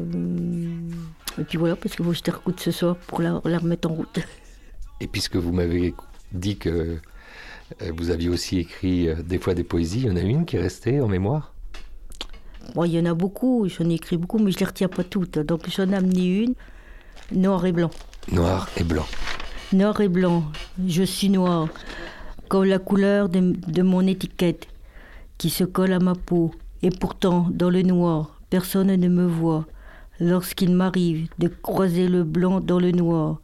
et 1.39 1.45
puis 1.45 1.59
voilà, 1.59 1.77
parce 1.77 1.95
que 1.95 2.03
faut 2.03 2.11
que 2.11 2.17
je 2.17 2.23
te 2.23 2.31
recoute 2.31 2.61
ce 2.61 2.71
soir 2.71 2.97
pour 2.97 3.21
la, 3.23 3.41
la 3.45 3.59
remettre 3.59 3.91
en 3.91 3.95
route. 3.95 4.21
Et 5.01 5.07
puisque 5.07 5.37
vous 5.37 5.53
m'avez 5.53 5.95
dit 6.33 6.57
que 6.57 6.99
euh, 7.83 7.93
vous 7.97 8.11
aviez 8.11 8.29
aussi 8.29 8.59
écrit 8.59 9.09
euh, 9.09 9.17
des 9.23 9.39
fois 9.39 9.55
des 9.55 9.65
poésies, 9.65 10.01
il 10.01 10.07
y 10.07 10.11
en 10.11 10.17
a 10.17 10.21
une 10.21 10.45
qui 10.45 10.57
est 10.57 10.61
restée 10.61 11.01
en 11.01 11.09
mémoire? 11.09 11.55
Bon, 12.75 12.85
il 12.85 12.93
y 12.93 13.01
en 13.01 13.07
a 13.07 13.15
beaucoup, 13.15 13.69
j'en 13.69 13.89
ai 13.89 13.95
écrit 13.95 14.17
beaucoup, 14.17 14.39
mais 14.39 14.51
je 14.53 14.59
les 14.59 14.67
retiens 14.67 14.89
pas 14.89 15.05
toutes. 15.05 15.39
Donc 15.39 15.69
j'en 15.69 15.91
ai 15.91 15.97
amené 15.97 16.43
une, 16.43 16.55
noir 17.33 17.65
et 17.67 17.73
blanc. 17.73 17.91
Noir 18.31 18.69
et 18.77 18.85
blanc. 18.85 19.07
Noir 19.73 20.01
et 20.01 20.09
blanc, 20.09 20.45
je 20.87 21.03
suis 21.03 21.31
noir, 21.31 21.69
comme 22.49 22.65
la 22.65 22.79
couleur 22.79 23.29
de, 23.29 23.55
de 23.67 23.83
mon 23.83 24.07
étiquette 24.07 24.67
qui 25.39 25.49
se 25.49 25.65
colle 25.65 25.93
à 25.93 25.99
ma 26.01 26.15
peau. 26.15 26.53
Et 26.83 26.91
pourtant, 26.91 27.47
dans 27.51 27.71
le 27.71 27.83
noir, 27.83 28.41
personne 28.51 28.95
ne 28.95 29.09
me 29.09 29.27
voit. 29.27 29.67
Lorsqu'il 30.21 30.73
m'arrive 30.73 31.29
de 31.39 31.49
croiser 31.49 32.07
le 32.07 32.25
blanc 32.25 32.61
dans 32.61 32.79
le 32.79 32.93
noir, 32.93 33.41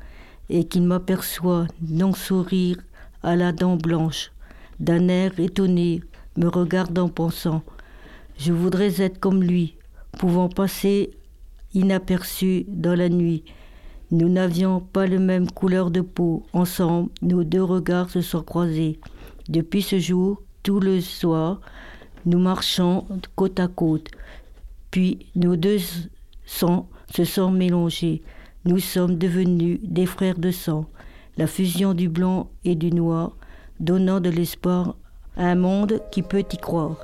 et 0.48 0.64
qu'il 0.64 0.82
m'aperçoit 0.82 1.66
non 1.80 2.12
sourire 2.12 2.76
à 3.22 3.34
la 3.34 3.52
dent 3.52 3.76
blanche, 3.76 4.30
d'un 4.78 5.08
air 5.08 5.38
étonné, 5.40 6.02
me 6.36 6.48
regarde 6.48 6.98
en 6.98 7.08
pensant 7.08 7.62
Je 8.38 8.52
voudrais 8.52 9.00
être 9.00 9.18
comme 9.18 9.42
lui, 9.42 9.76
pouvant 10.18 10.48
passer 10.48 11.10
inaperçu 11.74 12.66
dans 12.68 12.94
la 12.94 13.08
nuit. 13.08 13.44
Nous 14.10 14.28
n'avions 14.28 14.80
pas 14.80 15.06
la 15.06 15.18
même 15.18 15.50
couleur 15.50 15.90
de 15.90 16.00
peau. 16.00 16.44
Ensemble, 16.52 17.10
nos 17.22 17.42
deux 17.42 17.62
regards 17.62 18.10
se 18.10 18.20
sont 18.20 18.42
croisés. 18.42 19.00
Depuis 19.48 19.82
ce 19.82 19.98
jour, 19.98 20.42
tout 20.62 20.78
le 20.78 21.00
soir, 21.00 21.60
nous 22.24 22.38
marchons 22.38 23.06
côte 23.34 23.58
à 23.60 23.68
côte. 23.68 24.10
Puis 24.90 25.26
nos 25.34 25.56
deux 25.56 25.78
sangs 26.46 26.88
se 27.14 27.24
sont 27.24 27.50
mélangés. 27.50 28.22
Nous 28.64 28.78
sommes 28.78 29.16
devenus 29.16 29.78
des 29.82 30.06
frères 30.06 30.38
de 30.38 30.50
sang. 30.50 30.86
La 31.36 31.46
fusion 31.46 31.92
du 31.92 32.08
blanc 32.08 32.48
et 32.64 32.74
du 32.74 32.90
noir, 32.90 33.32
donnant 33.78 34.20
de 34.20 34.30
l'espoir 34.30 34.96
à 35.36 35.44
un 35.44 35.54
monde 35.54 36.00
qui 36.10 36.22
peut 36.22 36.44
y 36.50 36.56
croire. 36.56 36.96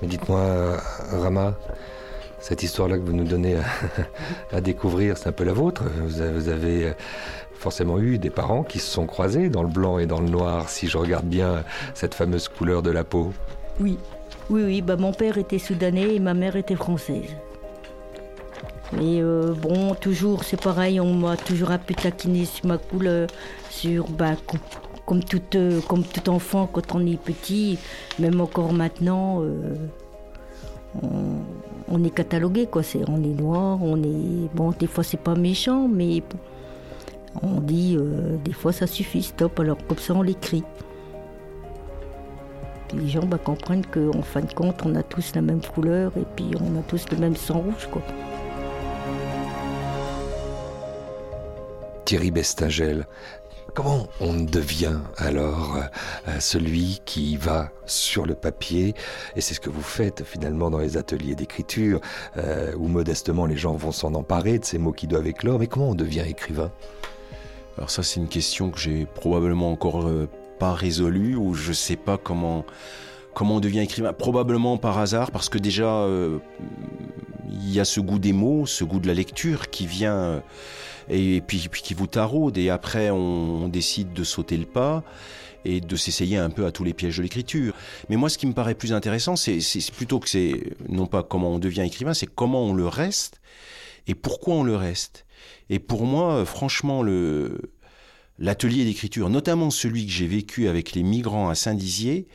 Mais 0.00 0.08
dites-moi, 0.08 0.76
Rama, 1.10 1.58
cette 2.38 2.62
histoire-là 2.62 2.96
que 2.96 3.02
vous 3.02 3.12
nous 3.12 3.24
donnez 3.24 3.56
à, 3.56 3.64
à 4.56 4.60
découvrir, 4.60 5.18
c'est 5.18 5.28
un 5.28 5.32
peu 5.32 5.44
la 5.44 5.52
vôtre. 5.52 5.82
Vous 6.04 6.20
avez, 6.20 6.32
vous 6.32 6.48
avez, 6.48 6.84
euh, 6.86 6.92
forcément 7.60 7.98
eu 7.98 8.18
des 8.18 8.30
parents 8.30 8.62
qui 8.62 8.78
se 8.78 8.90
sont 8.90 9.06
croisés 9.06 9.50
dans 9.50 9.62
le 9.62 9.68
blanc 9.68 9.98
et 9.98 10.06
dans 10.06 10.20
le 10.20 10.28
noir, 10.28 10.68
si 10.70 10.88
je 10.88 10.96
regarde 10.96 11.26
bien 11.26 11.62
cette 11.94 12.14
fameuse 12.14 12.48
couleur 12.48 12.82
de 12.82 12.90
la 12.90 13.04
peau. 13.04 13.32
Oui, 13.78 13.98
oui, 14.48 14.62
oui. 14.64 14.82
Bah, 14.82 14.96
mon 14.96 15.12
père 15.12 15.36
était 15.36 15.58
soudanais 15.58 16.14
et 16.14 16.20
ma 16.20 16.34
mère 16.34 16.56
était 16.56 16.74
française. 16.74 17.36
Mais 18.92 19.22
euh, 19.22 19.54
bon, 19.54 19.94
toujours, 19.94 20.42
c'est 20.44 20.60
pareil, 20.60 21.00
on 21.00 21.14
m'a 21.14 21.36
toujours 21.36 21.70
un 21.70 21.78
peu 21.78 21.94
taquiné 21.94 22.44
sur 22.44 22.66
ma 22.66 22.78
couleur, 22.78 23.28
sur, 23.70 24.08
bah, 24.08 24.32
com- 24.46 24.58
comme, 25.06 25.22
tout, 25.22 25.40
euh, 25.54 25.80
comme 25.82 26.02
tout 26.02 26.28
enfant 26.28 26.68
quand 26.72 26.94
on 26.94 27.06
est 27.06 27.20
petit, 27.20 27.78
même 28.18 28.40
encore 28.40 28.72
maintenant, 28.72 29.42
euh, 29.42 29.74
on, 31.88 32.02
est 32.02 32.10
catalogué, 32.10 32.66
quoi. 32.66 32.82
On 33.06 33.22
est 33.22 33.40
noir, 33.40 33.78
on 33.80 34.02
est. 34.02 34.54
Bon, 34.54 34.72
des 34.76 34.88
fois, 34.88 35.04
c'est 35.04 35.20
pas 35.20 35.36
méchant, 35.36 35.88
mais 35.88 36.22
on 37.42 37.60
dit, 37.60 37.96
euh, 37.96 38.36
des 38.44 38.52
fois, 38.52 38.72
ça 38.72 38.88
suffit, 38.88 39.22
stop, 39.22 39.60
alors 39.60 39.78
comme 39.86 39.98
ça, 39.98 40.14
on 40.14 40.22
l'écrit 40.22 40.64
les 42.94 43.08
gens 43.08 43.24
bah, 43.24 43.38
comprennent 43.38 43.86
qu'en 43.86 44.22
fin 44.22 44.40
de 44.40 44.52
compte, 44.52 44.82
on 44.84 44.94
a 44.94 45.02
tous 45.02 45.34
la 45.34 45.42
même 45.42 45.60
couleur 45.60 46.12
et 46.16 46.24
puis 46.36 46.50
on 46.60 46.78
a 46.78 46.82
tous 46.82 47.06
le 47.10 47.18
même 47.18 47.36
sang 47.36 47.60
rouge. 47.60 47.88
Quoi. 47.90 48.02
Thierry 52.10 52.32
Bestagel, 52.32 53.06
Comment 53.72 54.08
on 54.20 54.34
devient 54.34 54.98
alors 55.16 55.76
euh, 56.26 56.40
celui 56.40 57.00
qui 57.04 57.36
va 57.36 57.70
sur 57.86 58.26
le 58.26 58.34
papier, 58.34 58.94
et 59.36 59.40
c'est 59.40 59.54
ce 59.54 59.60
que 59.60 59.70
vous 59.70 59.80
faites 59.80 60.24
finalement 60.24 60.70
dans 60.70 60.80
les 60.80 60.96
ateliers 60.96 61.36
d'écriture, 61.36 62.00
euh, 62.36 62.74
où 62.76 62.88
modestement 62.88 63.46
les 63.46 63.56
gens 63.56 63.76
vont 63.76 63.92
s'en 63.92 64.14
emparer 64.14 64.58
de 64.58 64.64
ces 64.64 64.76
mots 64.76 64.90
qui 64.90 65.06
doivent 65.06 65.28
éclore, 65.28 65.60
mais 65.60 65.68
comment 65.68 65.90
on 65.90 65.94
devient 65.94 66.24
écrivain? 66.26 66.72
Alors 67.78 67.90
ça 67.90 68.02
c'est 68.02 68.18
une 68.18 68.26
question 68.26 68.70
que 68.70 68.80
j'ai 68.80 69.06
probablement 69.06 69.70
encore 69.70 70.08
euh, 70.08 70.28
pas 70.58 70.74
résolue, 70.74 71.36
ou 71.36 71.54
je 71.54 71.72
sais 71.72 71.94
pas 71.94 72.18
comment, 72.18 72.64
comment 73.34 73.56
on 73.56 73.60
devient 73.60 73.80
écrivain. 73.80 74.12
Probablement 74.12 74.76
par 74.78 74.98
hasard, 74.98 75.30
parce 75.30 75.48
que 75.48 75.58
déjà 75.58 76.06
il 77.50 77.72
y 77.72 77.80
a 77.80 77.84
ce 77.84 78.00
goût 78.00 78.18
des 78.18 78.32
mots, 78.32 78.66
ce 78.66 78.84
goût 78.84 79.00
de 79.00 79.06
la 79.06 79.14
lecture 79.14 79.70
qui 79.70 79.86
vient 79.86 80.42
et 81.10 81.42
puis, 81.46 81.68
qui 81.82 81.94
vous 81.94 82.06
taraude. 82.06 82.56
Et 82.56 82.70
après, 82.70 83.10
on, 83.10 83.68
décide 83.68 84.12
de 84.12 84.24
sauter 84.24 84.56
le 84.56 84.64
pas 84.64 85.04
et 85.64 85.80
de 85.80 85.96
s'essayer 85.96 86.38
un 86.38 86.48
peu 86.48 86.64
à 86.64 86.72
tous 86.72 86.84
les 86.84 86.94
pièges 86.94 87.18
de 87.18 87.22
l'écriture. 87.22 87.74
Mais 88.08 88.16
moi, 88.16 88.28
ce 88.28 88.38
qui 88.38 88.46
me 88.46 88.54
paraît 88.54 88.74
plus 88.74 88.92
intéressant, 88.92 89.36
c'est 89.36 89.60
plutôt 89.92 90.18
que 90.18 90.28
c'est 90.28 90.74
non 90.88 91.06
pas 91.06 91.22
comment 91.22 91.50
on 91.50 91.58
devient 91.58 91.82
écrivain, 91.82 92.14
c'est 92.14 92.26
comment 92.26 92.64
on 92.64 92.72
le 92.72 92.86
reste 92.86 93.40
et 94.06 94.14
pourquoi 94.14 94.54
on 94.54 94.62
le 94.62 94.76
reste. 94.76 95.26
Et 95.68 95.78
pour 95.78 96.04
moi, 96.04 96.44
franchement, 96.44 97.02
le 97.02 97.72
l'atelier 98.38 98.86
d'écriture, 98.86 99.28
notamment 99.28 99.68
celui 99.68 100.06
que 100.06 100.12
j'ai 100.12 100.26
vécu 100.26 100.66
avec 100.66 100.94
les 100.94 101.02
migrants 101.02 101.50
à 101.50 101.54
Saint-Dizier, 101.54 102.26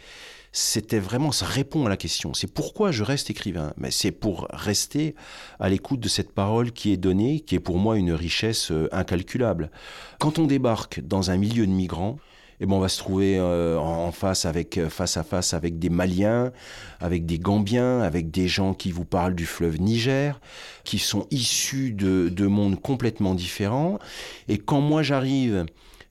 c'était 0.58 1.00
vraiment, 1.00 1.34
ça 1.34 1.46
répond 1.46 1.86
à 1.86 1.90
la 1.90 1.98
question. 1.98 2.34
C'est 2.34 2.52
pourquoi 2.52 2.94
je 2.94 3.04
reste 3.04 3.30
écrivain. 3.30 3.74
Mais 3.76 3.92
c'est 3.92 4.14
pour 4.14 4.48
rester 4.52 5.14
à 5.60 5.68
l'écoute 5.68 6.00
de 6.00 6.08
cette 6.08 6.32
parole 6.32 6.72
qui 6.72 6.94
est 6.94 6.98
donnée, 6.98 7.42
qui 7.42 7.56
est 7.56 7.60
pour 7.60 7.78
moi 7.78 7.98
une 7.98 8.14
richesse 8.14 8.72
euh, 8.72 8.88
incalculable. 8.94 9.70
Quand 10.18 10.40
on 10.40 10.46
débarque 10.48 11.02
dans 11.02 11.30
un 11.30 11.36
milieu 11.36 11.68
de 11.68 11.72
migrants, 11.74 12.16
eh 12.62 12.66
ben 12.66 12.72
on 12.72 12.80
va 12.80 12.88
se 12.88 13.00
trouver 13.00 13.38
euh, 13.38 13.78
en 13.78 14.14
face 14.14 14.46
avec 14.46 14.78
euh, 14.78 14.90
face 14.90 15.18
à 15.18 15.26
face 15.26 15.54
avec 15.54 15.78
des 15.78 15.90
Maliens, 15.90 16.54
avec 17.02 17.26
des 17.26 17.38
Gambiens, 17.38 18.00
avec 18.00 18.32
des 18.32 18.48
gens 18.48 18.74
qui 18.74 18.94
vous 18.94 19.04
parlent 19.04 19.36
du 19.36 19.46
fleuve 19.46 19.82
Niger, 19.82 20.40
qui 20.86 21.00
sont 21.00 21.28
issus 21.32 21.92
de, 21.92 22.30
de 22.30 22.48
mondes 22.48 22.80
complètement 22.80 23.36
différents. 23.36 24.00
Et 24.48 24.58
quand 24.58 24.80
moi 24.80 25.04
j'arrive 25.04 25.66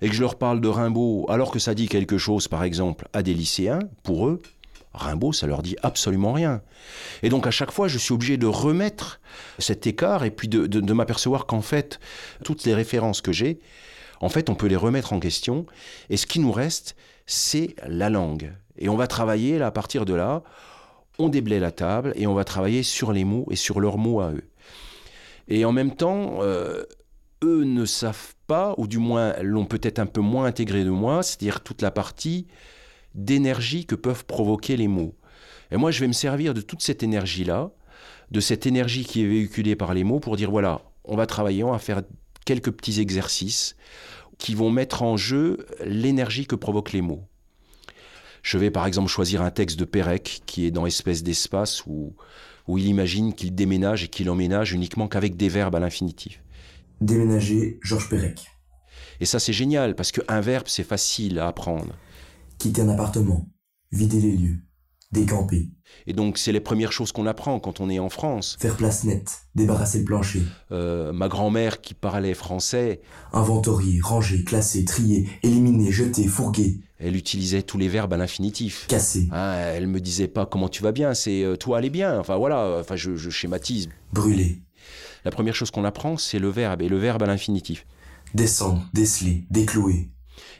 et 0.04 0.08
que 0.10 0.14
je 0.14 0.20
leur 0.20 0.36
parle 0.36 0.60
de 0.60 0.68
Rimbaud, 0.68 1.24
alors 1.30 1.50
que 1.50 1.58
ça 1.58 1.74
dit 1.74 1.88
quelque 1.88 2.18
chose, 2.18 2.46
par 2.46 2.62
exemple, 2.62 3.08
à 3.14 3.22
des 3.22 3.32
lycéens, 3.32 3.78
pour 4.02 4.28
eux, 4.28 4.42
Rimbaud, 4.92 5.32
ça 5.32 5.46
leur 5.46 5.62
dit 5.62 5.76
absolument 5.82 6.34
rien. 6.34 6.60
Et 7.22 7.30
donc 7.30 7.46
à 7.46 7.50
chaque 7.50 7.70
fois, 7.70 7.88
je 7.88 7.96
suis 7.96 8.12
obligé 8.12 8.36
de 8.36 8.46
remettre 8.46 9.18
cet 9.58 9.86
écart 9.86 10.22
et 10.22 10.30
puis 10.30 10.46
de, 10.46 10.92
m'apercevoir 10.92 11.46
qu'en 11.46 11.62
fait, 11.62 12.00
toutes 12.44 12.64
les 12.64 12.74
références 12.74 13.22
que 13.22 13.32
j'ai, 13.32 13.60
en 14.20 14.28
fait, 14.28 14.50
on 14.50 14.54
peut 14.54 14.66
les 14.66 14.76
remettre 14.76 15.14
en 15.14 15.20
question. 15.20 15.64
Et 16.10 16.18
ce 16.18 16.26
qui 16.26 16.38
nous 16.38 16.52
reste, 16.52 16.96
c'est 17.24 17.74
la 17.86 18.10
langue. 18.10 18.52
Et 18.76 18.90
on 18.90 18.96
va 18.96 19.06
travailler 19.06 19.58
là, 19.58 19.68
à 19.68 19.70
partir 19.70 20.04
de 20.04 20.12
là, 20.12 20.42
on 21.18 21.30
déblaye 21.30 21.60
la 21.60 21.72
table 21.72 22.12
et 22.14 22.26
on 22.26 22.34
va 22.34 22.44
travailler 22.44 22.82
sur 22.82 23.10
les 23.10 23.24
mots 23.24 23.46
et 23.50 23.56
sur 23.56 23.80
leurs 23.80 23.96
mots 23.96 24.20
à 24.20 24.32
eux. 24.32 24.44
Et 25.48 25.64
en 25.64 25.72
même 25.72 25.96
temps, 25.96 26.40
euh, 26.42 26.84
eux 27.42 27.64
ne 27.64 27.86
savent 27.86 28.33
pas, 28.46 28.74
ou 28.78 28.87
du 28.87 28.98
moins 28.98 29.35
l'ont 29.42 29.66
peut-être 29.66 29.98
un 29.98 30.07
peu 30.07 30.20
moins 30.20 30.46
intégré 30.46 30.85
de 30.85 30.90
moi, 30.90 31.22
c'est-à-dire 31.22 31.61
toute 31.62 31.83
la 31.83 31.90
partie 31.90 32.46
d'énergie 33.14 33.87
que 33.87 33.94
peuvent 33.94 34.24
provoquer 34.24 34.76
les 34.76 34.88
mots. 34.88 35.14
Et 35.70 35.76
moi, 35.76 35.90
je 35.90 36.00
vais 36.00 36.09
me 36.09 36.12
servir 36.12 36.54
de 36.54 36.61
toute 36.61 36.83
cette 36.83 37.02
énergie-là, 37.02 37.70
de 38.30 38.40
cette 38.40 38.66
énergie 38.66 39.04
qui 39.04 39.22
est 39.22 39.26
véhiculée 39.26 39.76
par 39.76 39.94
les 39.94 40.04
mots, 40.04 40.20
pour 40.20 40.37
dire, 40.37 40.50
voilà, 40.50 40.83
on 41.04 41.16
va 41.16 41.26
travailler, 41.26 41.64
on 41.64 41.72
va 41.72 41.78
faire 41.78 42.02
quelques 42.44 42.70
petits 42.70 43.00
exercices 43.00 43.76
qui 44.38 44.54
vont 44.54 44.70
mettre 44.70 45.02
en 45.02 45.16
jeu 45.16 45.66
l'énergie 45.85 46.46
que 46.46 46.57
provoquent 46.57 46.92
les 46.92 47.02
mots. 47.02 47.22
Je 48.42 48.59
vais 48.59 48.70
par 48.70 48.87
exemple 48.87 49.09
choisir 49.09 49.40
un 49.40 49.50
texte 49.50 49.78
de 49.78 49.87
Pérec 49.87 50.42
qui 50.44 50.66
est 50.66 50.70
dans 50.70 50.85
Espèce 50.85 51.22
d'espace 51.22 51.87
où, 51.87 52.14
où 52.68 52.76
il 52.76 52.87
imagine 52.87 53.33
qu'il 53.33 53.54
déménage 53.54 54.04
et 54.04 54.09
qu'il 54.09 54.28
emménage 54.28 54.72
uniquement 54.72 55.09
qu'avec 55.09 55.37
des 55.37 55.48
verbes 55.48 55.76
à 55.76 55.80
l'infinitif. 55.80 56.43
Déménager, 57.04 57.78
Georges 57.82 58.08
Perec. 58.08 58.46
Et 59.20 59.26
ça, 59.26 59.38
c'est 59.38 59.52
génial, 59.52 59.94
parce 59.94 60.10
qu'un 60.10 60.40
verbe, 60.40 60.64
c'est 60.68 60.84
facile 60.84 61.38
à 61.38 61.48
apprendre. 61.48 61.94
Quitter 62.58 62.80
un 62.80 62.88
appartement, 62.88 63.46
vider 63.92 64.20
les 64.20 64.32
lieux, 64.32 64.56
décamper. 65.12 65.68
Et 66.06 66.14
donc, 66.14 66.38
c'est 66.38 66.50
les 66.50 66.60
premières 66.60 66.92
choses 66.92 67.12
qu'on 67.12 67.26
apprend 67.26 67.60
quand 67.60 67.80
on 67.80 67.90
est 67.90 67.98
en 67.98 68.08
France. 68.08 68.56
Faire 68.58 68.76
place 68.76 69.04
nette, 69.04 69.42
débarrasser 69.54 69.98
le 69.98 70.04
plancher. 70.06 70.42
Euh, 70.72 71.12
ma 71.12 71.28
grand-mère 71.28 71.82
qui 71.82 71.92
parlait 71.92 72.32
français. 72.32 73.02
Inventorier, 73.34 74.00
ranger, 74.02 74.42
classer, 74.42 74.86
trier, 74.86 75.28
éliminer, 75.42 75.92
jeter, 75.92 76.26
fourguer. 76.26 76.80
Elle 76.98 77.16
utilisait 77.16 77.62
tous 77.62 77.76
les 77.76 77.88
verbes 77.88 78.14
à 78.14 78.16
l'infinitif. 78.16 78.86
Casser. 78.88 79.28
Ah, 79.30 79.56
elle 79.58 79.88
me 79.88 80.00
disait 80.00 80.26
pas 80.26 80.46
comment 80.46 80.70
tu 80.70 80.82
vas 80.82 80.92
bien, 80.92 81.12
c'est 81.12 81.44
euh, 81.44 81.56
toi 81.56 81.76
allez 81.76 81.90
bien. 81.90 82.18
Enfin 82.18 82.36
voilà, 82.36 82.78
enfin 82.80 82.96
je, 82.96 83.14
je 83.14 83.28
schématise. 83.28 83.90
Brûler, 84.12 84.62
la 85.24 85.30
première 85.30 85.54
chose 85.54 85.70
qu'on 85.70 85.84
apprend, 85.84 86.16
c'est 86.16 86.38
le 86.38 86.48
verbe, 86.48 86.82
et 86.82 86.88
le 86.88 86.98
verbe 86.98 87.22
à 87.22 87.26
l'infinitif. 87.26 87.87
Descendre, 88.34 88.84
déceler, 88.92 89.44
déclouer. 89.50 90.10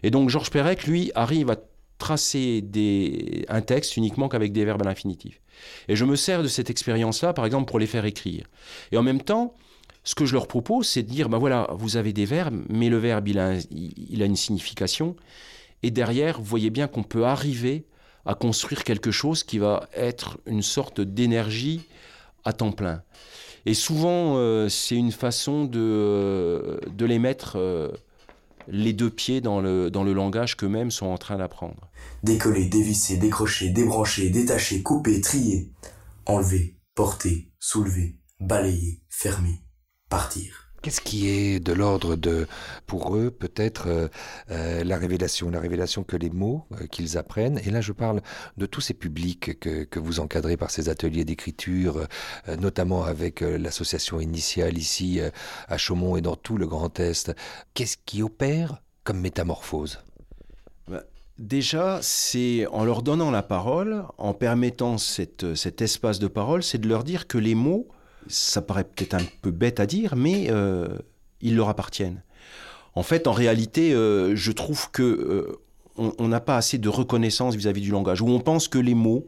Et 0.03 0.11
donc 0.11 0.31
Georges 0.31 0.51
Perec, 0.51 0.87
lui, 0.87 1.11
arrive 1.15 1.51
à 1.51 1.57
tracer 1.99 2.61
des, 2.61 3.45
un 3.49 3.63
texte 3.63 3.97
uniquement 3.97 4.29
qu'avec 4.29 4.53
des 4.53 4.65
verbes 4.65 4.83
à 4.83 4.85
l'infinitif. 4.85 5.41
Et 5.89 5.97
je 5.97 6.05
me 6.05 6.17
sers 6.17 6.43
de 6.43 6.49
cette 6.49 6.71
expérience-là, 6.71 7.33
par 7.33 7.47
exemple, 7.47 7.67
pour 7.67 7.79
les 7.79 7.87
faire 7.87 8.05
écrire. 8.05 8.47
Et 8.93 8.97
en 8.97 9.03
même 9.03 9.23
temps, 9.23 9.55
ce 10.03 10.15
que 10.15 10.27
je 10.27 10.35
leur 10.35 10.47
propose, 10.47 10.89
c'est 10.89 11.03
de 11.03 11.09
dire, 11.09 11.29
ben 11.29 11.39
voilà, 11.39 11.69
vous 11.73 11.97
avez 11.97 12.13
des 12.13 12.27
verbes, 12.27 12.63
mais 12.69 12.89
le 12.89 12.99
verbe, 12.99 13.29
il 13.29 13.39
a, 13.39 13.55
il 13.71 14.23
a 14.23 14.27
une 14.27 14.37
signification. 14.37 15.17
Et 15.83 15.91
derrière, 15.91 16.39
vous 16.39 16.45
voyez 16.45 16.71
bien 16.71 16.89
qu'on 16.89 17.03
peut 17.03 17.25
arriver 17.25 17.87
à 18.27 18.35
construire 18.35 18.85
quelque 18.85 19.11
chose 19.11 19.45
qui 19.45 19.59
va 19.59 19.89
être 19.95 20.39
une 20.47 20.63
sorte 20.63 21.01
d'énergie 21.01 21.83
à 22.45 22.53
temps 22.53 22.73
plein. 22.73 23.03
Et 23.67 23.75
souvent, 23.75 24.37
euh, 24.37 24.69
c'est 24.69 24.97
une 24.97 25.13
façon 25.13 25.65
de, 25.65 25.81
euh, 25.81 26.79
les 27.01 27.19
mettre 27.19 27.57
euh, 27.57 27.91
les 28.69 28.93
deux 28.93 29.11
pieds 29.11 29.41
dans 29.41 29.61
le, 29.61 29.91
dans 29.91 30.05
le 30.05 30.13
langage 30.13 30.57
qu'eux-mêmes 30.57 30.91
sont 30.91 31.07
en 31.07 31.19
train 31.19 31.39
d'apprendre. 31.39 31.91
Décoller, 32.23 32.67
dévisser, 32.67 33.17
décrocher, 33.17 33.71
débrancher, 33.71 34.31
détacher, 34.31 34.83
couper, 34.83 35.21
trier, 35.21 35.71
enlever, 36.27 36.79
porter, 36.95 37.53
soulever, 37.59 38.19
balayer, 38.39 39.03
fermer, 39.09 39.61
partir. 40.11 40.64
Qu'est-ce 40.85 41.01
qui 41.01 41.31
est 41.31 41.61
de 41.61 41.73
l'ordre 41.73 42.15
de, 42.15 42.47
pour 42.87 43.17
eux, 43.17 43.31
peut-être 43.31 43.87
euh, 43.87 44.09
euh, 44.51 44.85
la 44.85 44.99
révélation, 44.99 45.49
la 45.49 45.59
révélation 45.59 46.05
que 46.05 46.15
les 46.15 46.29
mots 46.29 46.67
euh, 46.73 46.87
qu'ils 46.89 47.17
apprennent? 47.17 47.59
Et 47.65 47.71
là, 47.71 47.81
je 47.81 47.93
parle 47.93 48.21
de 48.59 48.67
tous 48.67 48.83
ces 48.83 48.93
publics 48.93 49.59
que, 49.59 49.99
vous 49.99 50.21
encadrez 50.21 50.59
par 50.59 50.71
ces 50.71 50.91
ateliers 50.91 51.25
d'écriture, 51.25 52.07
notamment 52.59 53.03
avec 53.05 53.41
l'association 53.41 54.21
initiale 54.21 54.77
ici 54.77 55.21
à 55.69 55.79
Chaumont 55.79 56.17
et 56.17 56.21
dans 56.21 56.37
tout 56.37 56.59
le 56.59 56.67
Grand 56.67 57.01
Est. 57.01 57.33
Qu'est-ce 57.73 57.97
qui 58.05 58.23
opère 58.23 58.83
comme 59.05 59.21
métamorphose? 59.21 60.01
Bah, 60.87 61.05
Déjà, 61.39 62.01
c'est 62.03 62.67
en 62.67 62.85
leur 62.85 63.03
donnant 63.03 63.31
la 63.31 63.43
parole, 63.43 64.05
en 64.19 64.35
permettant 64.35 64.99
cet 64.99 65.81
espace 65.81 66.19
de 66.19 66.29
parole, 66.29 66.63
c'est 66.63 66.79
de 66.79 66.89
leur 66.89 67.05
dire 67.05 67.27
que 67.27 67.39
les 67.39 67.55
mots 67.55 67.89
ça 68.27 68.63
paraît 68.63 68.85
peut-être 68.85 69.15
un 69.15 69.25
peu 69.43 69.51
bête 69.51 69.81
à 69.81 69.87
dire, 69.87 70.15
mais 70.17 70.47
euh, 70.51 70.89
ils 71.41 71.57
leur 71.57 71.69
appartiennent. 71.69 72.23
En 72.95 73.03
fait, 73.03 73.27
en 73.27 73.33
réalité, 73.33 73.93
euh, 73.93 74.37
je 74.37 74.53
trouve 74.53 74.91
que 74.91 75.03
euh, 75.03 75.61
on 75.97 76.29
n'a 76.29 76.41
pas 76.41 76.57
assez 76.57 76.79
de 76.79 76.89
reconnaissance 76.89 77.55
vis-à-vis 77.55 77.81
du 77.81 77.91
langage, 77.91 78.21
où 78.21 78.29
on 78.29 78.41
pense 78.41 78.69
que 78.69 78.79
les 78.79 78.95
mots, 78.95 79.27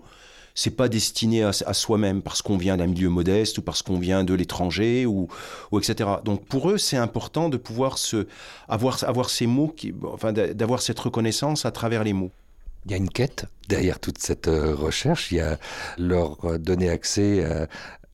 c'est 0.54 0.74
pas 0.74 0.88
destiné 0.88 1.42
à, 1.42 1.52
soi-même 1.52 2.22
parce 2.22 2.40
qu'on 2.40 2.56
vient 2.56 2.78
d'un 2.78 2.86
milieu 2.86 3.10
modeste 3.10 3.58
ou 3.58 3.62
parce 3.62 3.82
qu'on 3.82 3.98
vient 3.98 4.24
de 4.24 4.32
l'étranger 4.32 5.04
ou, 5.04 5.28
etc. 5.74 6.10
Donc 6.24 6.46
pour 6.46 6.70
eux, 6.70 6.78
c'est 6.78 6.96
important 6.96 7.50
de 7.50 7.58
pouvoir 7.58 7.98
se, 7.98 8.26
avoir, 8.66 9.04
avoir 9.04 9.28
ces 9.28 9.46
mots, 9.46 9.68
qui, 9.68 9.94
enfin 10.02 10.32
d'avoir 10.32 10.80
cette 10.80 10.98
reconnaissance 10.98 11.66
à 11.66 11.72
travers 11.72 12.02
les 12.04 12.14
mots. 12.14 12.30
Il 12.86 12.92
y 12.92 12.94
a 12.94 12.96
une 12.96 13.10
quête 13.10 13.44
derrière 13.68 14.00
toute 14.00 14.18
cette 14.18 14.46
recherche. 14.46 15.30
Il 15.30 15.36
y 15.36 15.40
a 15.40 15.58
leur 15.98 16.58
donner 16.58 16.88
accès 16.88 17.44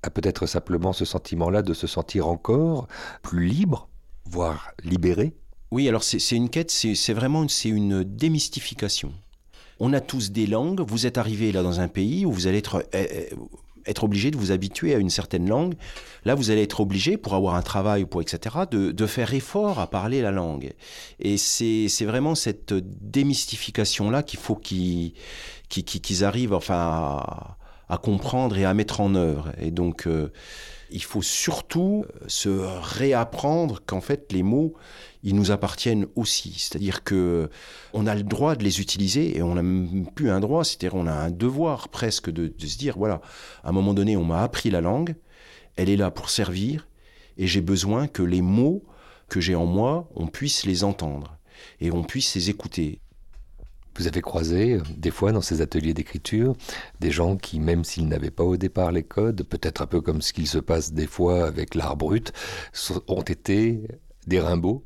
à 0.02 0.10
peut-être 0.10 0.46
simplement 0.46 0.92
ce 0.92 1.04
sentiment-là 1.04 1.62
de 1.62 1.74
se 1.74 1.86
sentir 1.86 2.28
encore 2.28 2.88
plus 3.22 3.46
libre, 3.46 3.88
voire 4.24 4.72
libéré 4.84 5.34
Oui, 5.70 5.88
alors 5.88 6.02
c'est 6.02 6.36
une 6.36 6.48
quête, 6.48 6.70
c'est 6.70 7.14
vraiment 7.14 7.46
une 7.64 8.04
démystification. 8.04 9.12
On 9.80 9.92
a 9.92 10.00
tous 10.00 10.30
des 10.30 10.46
langues, 10.46 10.80
vous 10.80 11.06
êtes 11.06 11.18
arrivé 11.18 11.50
là 11.52 11.62
dans 11.62 11.80
un 11.80 11.88
pays 11.88 12.24
où 12.26 12.32
vous 12.32 12.46
allez 12.46 12.58
être, 12.58 12.84
eh, 12.92 13.28
eh, 13.30 13.34
être 13.86 14.04
obligé 14.04 14.30
de 14.30 14.36
vous 14.36 14.52
habituer 14.52 14.94
à 14.94 14.98
une 14.98 15.10
certaine 15.10 15.48
langue. 15.48 15.74
Là, 16.24 16.34
vous 16.34 16.50
allez 16.50 16.62
être 16.62 16.80
obligé, 16.80 17.16
pour 17.16 17.34
avoir 17.34 17.56
un 17.56 17.62
travail 17.62 18.04
ou 18.04 18.06
pour 18.06 18.22
etc., 18.22 18.56
de, 18.70 18.92
de 18.92 19.06
faire 19.06 19.34
effort 19.34 19.80
à 19.80 19.88
parler 19.88 20.22
la 20.22 20.30
langue. 20.30 20.72
Et 21.18 21.36
c'est 21.36 21.88
vraiment 22.04 22.34
cette 22.34 22.74
démystification-là 22.74 24.22
qu'il 24.22 24.38
faut 24.38 24.56
qu'ils 24.56 25.14
arrivent 26.24 26.54
enfin, 26.54 26.74
à, 26.74 27.56
à 27.92 27.98
comprendre 27.98 28.57
et 28.57 28.64
à 28.64 28.72
mettre 28.72 29.02
en 29.02 29.14
œuvre. 29.14 29.52
Et 29.61 29.70
donc, 29.70 30.07
euh, 30.07 30.33
il 30.90 31.02
faut 31.02 31.20
surtout 31.20 32.07
euh, 32.07 32.24
se 32.26 32.48
réapprendre 32.48 33.83
qu'en 33.85 34.00
fait 34.00 34.33
les 34.33 34.42
mots, 34.42 34.72
ils 35.22 35.35
nous 35.35 35.50
appartiennent 35.50 36.07
aussi. 36.16 36.55
C'est-à-dire 36.57 37.05
que 37.05 37.50
on 37.92 38.07
a 38.07 38.14
le 38.14 38.22
droit 38.22 38.57
de 38.57 38.64
les 38.64 38.81
utiliser 38.81 39.37
et 39.37 39.42
on 39.42 39.57
n'a 39.57 39.62
même 39.62 40.07
plus 40.07 40.31
un 40.31 40.40
droit, 40.40 40.64
c'est-à-dire 40.64 40.94
on 40.94 41.07
a 41.07 41.12
un 41.12 41.31
devoir 41.31 41.90
presque 41.90 42.31
de, 42.31 42.48
de 42.48 42.66
se 42.66 42.78
dire 42.78 42.96
voilà, 42.96 43.20
à 43.62 43.68
un 43.68 43.72
moment 43.72 43.92
donné, 43.92 44.16
on 44.16 44.24
m'a 44.24 44.42
appris 44.42 44.70
la 44.70 44.81
langue, 44.81 45.14
elle 45.76 45.90
est 45.90 45.98
là 45.98 46.11
pour 46.11 46.31
servir 46.31 46.88
et 47.37 47.46
j'ai 47.46 47.61
besoin 47.61 48.09
que 48.09 48.22
les 48.22 48.40
mots 48.40 48.83
que 49.28 49.38
j'ai 49.38 49.55
en 49.55 49.66
moi, 49.66 50.09
on 50.14 50.28
puisse 50.28 50.64
les 50.64 50.83
entendre 50.83 51.37
et 51.83 51.90
on 51.90 52.05
puisse 52.05 52.35
les 52.37 52.48
écouter. 52.48 53.01
Vous 53.96 54.07
avez 54.07 54.20
croisé, 54.22 54.74
euh, 54.74 54.83
des 54.96 55.11
fois, 55.11 55.33
dans 55.33 55.42
ces 55.42 55.61
ateliers 55.61 55.94
d'écriture, 55.94 56.55
des 57.00 57.11
gens 57.11 57.37
qui, 57.37 57.61
même 57.61 57.85
s'ils 57.85 58.09
n'avaient 58.09 58.31
pas 58.31 58.44
au 58.44 58.57
départ 58.57 58.92
les 58.92 59.02
codes, 59.02 59.42
peut-être 59.44 59.83
un 59.83 59.87
peu 59.87 60.00
comme 60.00 60.22
ce 60.22 60.33
qu'il 60.33 60.46
se 60.48 60.59
passe 60.59 60.92
des 60.92 61.07
fois 61.07 61.46
avec 61.46 61.74
l'art 61.74 61.96
brut, 61.96 62.33
ont 63.09 63.22
été 63.22 63.83
des 64.26 64.40
Rimbaud? 64.40 64.83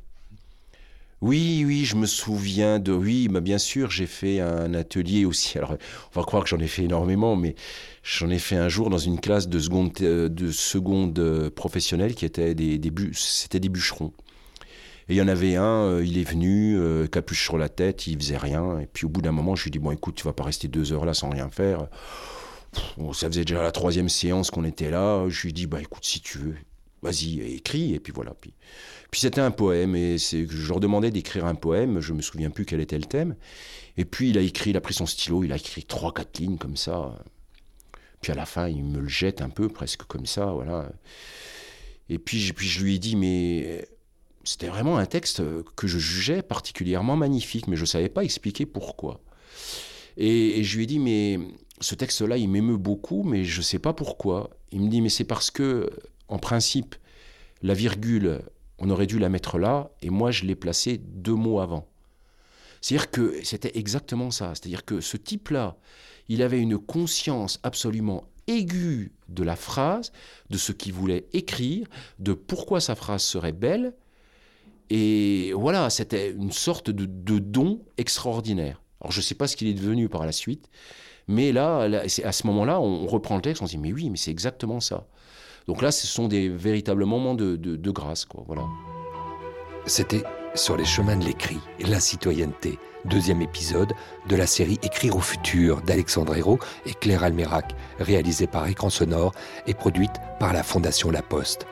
Oui, 1.22 1.64
oui, 1.66 1.86
je 1.86 1.96
me 1.96 2.04
souviens 2.06 2.78
de. 2.78 2.92
Oui, 2.92 3.28
bah 3.28 3.40
bien 3.40 3.56
sûr, 3.56 3.90
j'ai 3.90 4.06
fait 4.06 4.40
un 4.40 4.74
atelier 4.74 5.24
aussi. 5.24 5.56
Alors, 5.56 5.72
on 6.14 6.20
va 6.20 6.26
croire 6.26 6.44
que 6.44 6.50
j'en 6.50 6.58
ai 6.58 6.68
fait 6.68 6.84
énormément, 6.84 7.36
mais 7.36 7.54
j'en 8.02 8.28
ai 8.28 8.38
fait 8.38 8.56
un 8.56 8.68
jour 8.68 8.90
dans 8.90 8.98
une 8.98 9.18
classe 9.18 9.48
de 9.48 9.58
seconde, 9.58 10.02
euh, 10.02 10.28
euh, 11.18 11.50
professionnelle 11.50 12.14
qui 12.14 12.26
était 12.26 12.54
des, 12.54 12.76
des 12.78 12.90
bu- 12.90 13.14
c'était 13.14 13.60
des 13.60 13.70
bûcherons. 13.70 14.12
Et 15.08 15.14
il 15.14 15.16
y 15.16 15.22
en 15.22 15.28
avait 15.28 15.54
un, 15.56 15.84
euh, 15.84 16.04
il 16.04 16.18
est 16.18 16.28
venu, 16.28 16.76
euh, 16.76 17.06
capuche 17.06 17.44
sur 17.44 17.58
la 17.58 17.68
tête, 17.68 18.06
il 18.06 18.18
faisait 18.18 18.36
rien. 18.36 18.80
Et 18.80 18.86
puis 18.86 19.06
au 19.06 19.08
bout 19.08 19.22
d'un 19.22 19.32
moment, 19.32 19.54
je 19.54 19.64
lui 19.64 19.70
dit 19.70 19.78
bon, 19.78 19.92
écoute, 19.92 20.16
tu 20.16 20.24
vas 20.24 20.32
pas 20.32 20.44
rester 20.44 20.68
deux 20.68 20.92
heures 20.92 21.04
là 21.04 21.14
sans 21.14 21.30
rien 21.30 21.48
faire. 21.48 21.86
Ça 23.12 23.28
faisait 23.28 23.44
déjà 23.44 23.62
la 23.62 23.72
troisième 23.72 24.08
séance 24.08 24.50
qu'on 24.50 24.64
était 24.64 24.90
là. 24.90 25.28
Je 25.28 25.42
lui 25.42 25.52
dit 25.52 25.66
bah 25.66 25.80
écoute, 25.80 26.04
si 26.04 26.20
tu 26.20 26.38
veux, 26.38 26.54
vas-y, 27.02 27.40
écris. 27.40 27.94
Et 27.94 28.00
puis 28.00 28.12
voilà. 28.12 28.34
Puis, 28.34 28.52
puis 29.10 29.20
c'était 29.20 29.40
un 29.40 29.52
poème 29.52 29.94
et 29.94 30.18
je 30.18 30.68
leur 30.68 30.80
demandais 30.80 31.10
d'écrire 31.10 31.46
un 31.46 31.54
poème. 31.54 32.00
Je 32.00 32.12
me 32.12 32.20
souviens 32.20 32.50
plus 32.50 32.66
quel 32.66 32.80
était 32.80 32.98
le 32.98 33.04
thème. 33.04 33.36
Et 33.96 34.04
puis 34.04 34.30
il 34.30 34.38
a 34.38 34.40
écrit, 34.40 34.70
il 34.70 34.76
a 34.76 34.80
pris 34.80 34.94
son 34.94 35.06
stylo, 35.06 35.44
il 35.44 35.52
a 35.52 35.56
écrit 35.56 35.84
trois, 35.84 36.12
quatre 36.12 36.38
lignes 36.38 36.58
comme 36.58 36.76
ça. 36.76 37.16
Puis 38.20 38.32
à 38.32 38.34
la 38.34 38.46
fin, 38.46 38.68
il 38.68 38.84
me 38.84 39.00
le 39.00 39.08
jette 39.08 39.40
un 39.40 39.48
peu, 39.48 39.68
presque 39.68 40.02
comme 40.04 40.26
ça, 40.26 40.46
voilà. 40.46 40.90
Et 42.08 42.18
puis, 42.18 42.52
puis 42.52 42.66
je 42.66 42.82
lui 42.82 42.96
ai 42.96 42.98
dit, 42.98 43.16
mais 43.16 43.86
c'était 44.46 44.68
vraiment 44.68 44.96
un 44.96 45.06
texte 45.06 45.42
que 45.74 45.86
je 45.86 45.98
jugeais 45.98 46.42
particulièrement 46.42 47.16
magnifique, 47.16 47.66
mais 47.66 47.76
je 47.76 47.82
ne 47.82 47.86
savais 47.86 48.08
pas 48.08 48.24
expliquer 48.24 48.64
pourquoi. 48.64 49.20
Et, 50.16 50.62
je 50.64 50.76
lui 50.76 50.84
ai 50.84 50.86
dit, 50.86 50.98
mais 50.98 51.38
ce 51.80 51.94
texte-là, 51.94 52.36
il 52.38 52.48
m'émeut 52.48 52.78
beaucoup, 52.78 53.22
mais 53.22 53.44
je 53.44 53.58
ne 53.58 53.62
sais 53.62 53.78
pas 53.78 53.92
pourquoi. 53.92 54.50
Il 54.72 54.80
me 54.82 54.88
dit, 54.88 55.00
mais 55.00 55.08
c'est 55.08 55.24
parce 55.24 55.50
que, 55.50 55.90
en 56.28 56.38
principe, 56.38 56.94
la 57.62 57.74
virgule, 57.74 58.40
on 58.78 58.88
aurait 58.90 59.06
dû 59.06 59.18
la 59.18 59.28
mettre 59.28 59.58
là, 59.58 59.90
et 60.00 60.10
moi, 60.10 60.30
je 60.30 60.44
l'ai 60.44 60.54
placée 60.54 60.98
deux 60.98 61.34
mots 61.34 61.60
avant. 61.60 61.86
C'est-à-dire 62.80 63.10
que 63.10 63.44
c'était 63.44 63.76
exactement 63.76 64.30
ça. 64.30 64.52
C'est-à-dire 64.54 64.84
que 64.84 65.00
ce 65.00 65.16
type-là, 65.16 65.76
il 66.28 66.42
avait 66.42 66.60
une 66.60 66.78
conscience 66.78 67.58
absolument 67.62 68.24
aiguë 68.46 69.12
de 69.28 69.42
la 69.42 69.56
phrase, 69.56 70.12
de 70.50 70.58
ce 70.58 70.72
qu'il 70.72 70.92
voulait 70.92 71.26
écrire, 71.32 71.88
de 72.18 72.32
pourquoi 72.32 72.80
sa 72.80 72.94
phrase 72.94 73.22
serait 73.22 73.52
belle. 73.52 73.94
Et 74.90 75.52
voilà, 75.54 75.90
c'était 75.90 76.30
une 76.30 76.52
sorte 76.52 76.90
de, 76.90 77.38
don 77.38 77.82
extraordinaire. 77.96 78.82
Alors 79.00 79.12
je 79.12 79.18
ne 79.18 79.22
sais 79.22 79.34
pas 79.34 79.46
ce 79.46 79.56
qu'il 79.56 79.68
est 79.68 79.74
devenu 79.74 80.08
par 80.08 80.24
la 80.24 80.32
suite, 80.32 80.68
mais 81.28 81.52
là, 81.52 81.88
à 82.24 82.32
ce 82.32 82.46
moment-là, 82.46 82.80
on 82.80 83.06
reprend 83.06 83.36
le 83.36 83.42
texte, 83.42 83.62
on 83.62 83.66
se 83.66 83.72
dit 83.72 83.78
mais 83.78 83.92
oui, 83.92 84.10
mais 84.10 84.16
c'est 84.16 84.30
exactement 84.30 84.80
ça. 84.80 85.06
Donc 85.66 85.82
là, 85.82 85.90
ce 85.90 86.06
sont 86.06 86.28
des 86.28 86.48
véritables 86.48 87.04
moments 87.04 87.34
de, 87.34 87.90
grâce, 87.90 88.24
quoi. 88.24 88.44
Voilà. 88.46 88.62
C'était 89.86 90.22
Sur 90.54 90.76
les 90.76 90.84
chemins 90.84 91.16
de 91.16 91.24
l'écrit 91.24 91.58
la 91.80 92.00
citoyenneté, 92.00 92.78
deuxième 93.04 93.42
épisode 93.42 93.92
de 94.28 94.36
la 94.36 94.46
série 94.46 94.78
Écrire 94.82 95.16
au 95.16 95.20
futur 95.20 95.82
d'Alexandre 95.82 96.36
Hérault 96.36 96.58
et 96.86 96.94
Claire 96.94 97.24
Almerac, 97.24 97.74
réalisée 97.98 98.46
par 98.46 98.66
Écran 98.66 98.90
Sonore 98.90 99.32
et 99.66 99.74
produite 99.74 100.14
par 100.38 100.52
la 100.52 100.62
Fondation 100.62 101.10
La 101.10 101.22
Poste. 101.22 101.66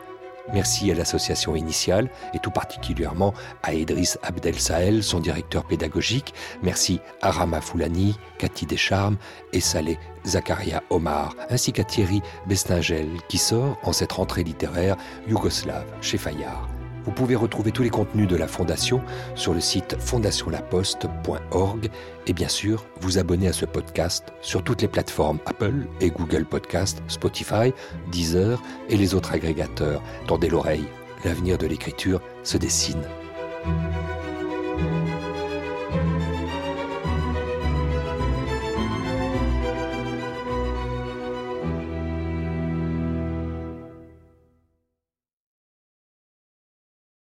Merci 0.53 0.91
à 0.91 0.95
l'association 0.95 1.57
initiale 1.57 2.11
et 2.35 2.39
tout 2.39 2.51
particulièrement 2.51 3.33
à 3.63 3.75
Idriss 3.75 4.19
Abdel 4.23 4.59
Sahel, 4.59 5.03
son 5.03 5.21
directeur 5.21 5.65
pédagogique. 5.65 6.35
Merci 6.63 7.01
à 7.23 7.31
Rama 7.31 7.61
Foulani, 7.61 8.19
Cathy 8.39 8.67
Descharmes 8.67 9.17
et 9.53 9.61
Saleh 9.61 9.99
Zakaria 10.25 10.83
Omar, 10.91 11.35
ainsi 11.51 11.73
qu'à 11.73 11.85
Thierry 11.85 12.23
Bestingel 12.47 13.09
qui 13.29 13.39
sort 13.39 13.79
en 13.83 13.93
cette 13.93 14.13
rentrée 14.13 14.43
littéraire 14.43 14.97
yougoslave 15.29 15.87
chez 16.01 16.19
Fayard. 16.19 16.69
Vous 17.05 17.13
pouvez 17.13 17.37
retrouver 17.37 17.71
tous 17.71 17.83
les 17.83 17.91
contenus 17.91 18.27
de 18.29 18.37
la 18.37 18.49
Fondation 18.49 19.03
sur 19.35 19.53
le 19.53 19.61
site 19.61 19.97
fondationlaposte.org 20.01 21.91
et 22.27 22.33
bien 22.33 22.49
sûr 22.49 22.87
vous 23.01 23.19
abonner 23.19 23.49
à 23.49 23.53
ce 23.53 23.67
podcast 23.67 24.33
sur 24.41 24.65
toutes 24.65 24.83
les 24.83 24.89
plateformes 24.89 25.39
Apple 25.47 25.87
et 26.01 26.11
Google 26.11 26.45
Podcast, 26.45 27.03
Spotify, 27.09 27.73
Deezer 28.11 28.63
et 28.89 28.97
les 28.97 29.15
autres 29.15 29.33
agrégateurs. 29.33 30.03
Tendez 30.27 30.49
l'oreille, 30.49 30.87
l'avenir 31.25 31.59
de 31.59 31.67
l'écriture 31.67 32.21
se 32.43 32.57
dessine. 32.57 33.03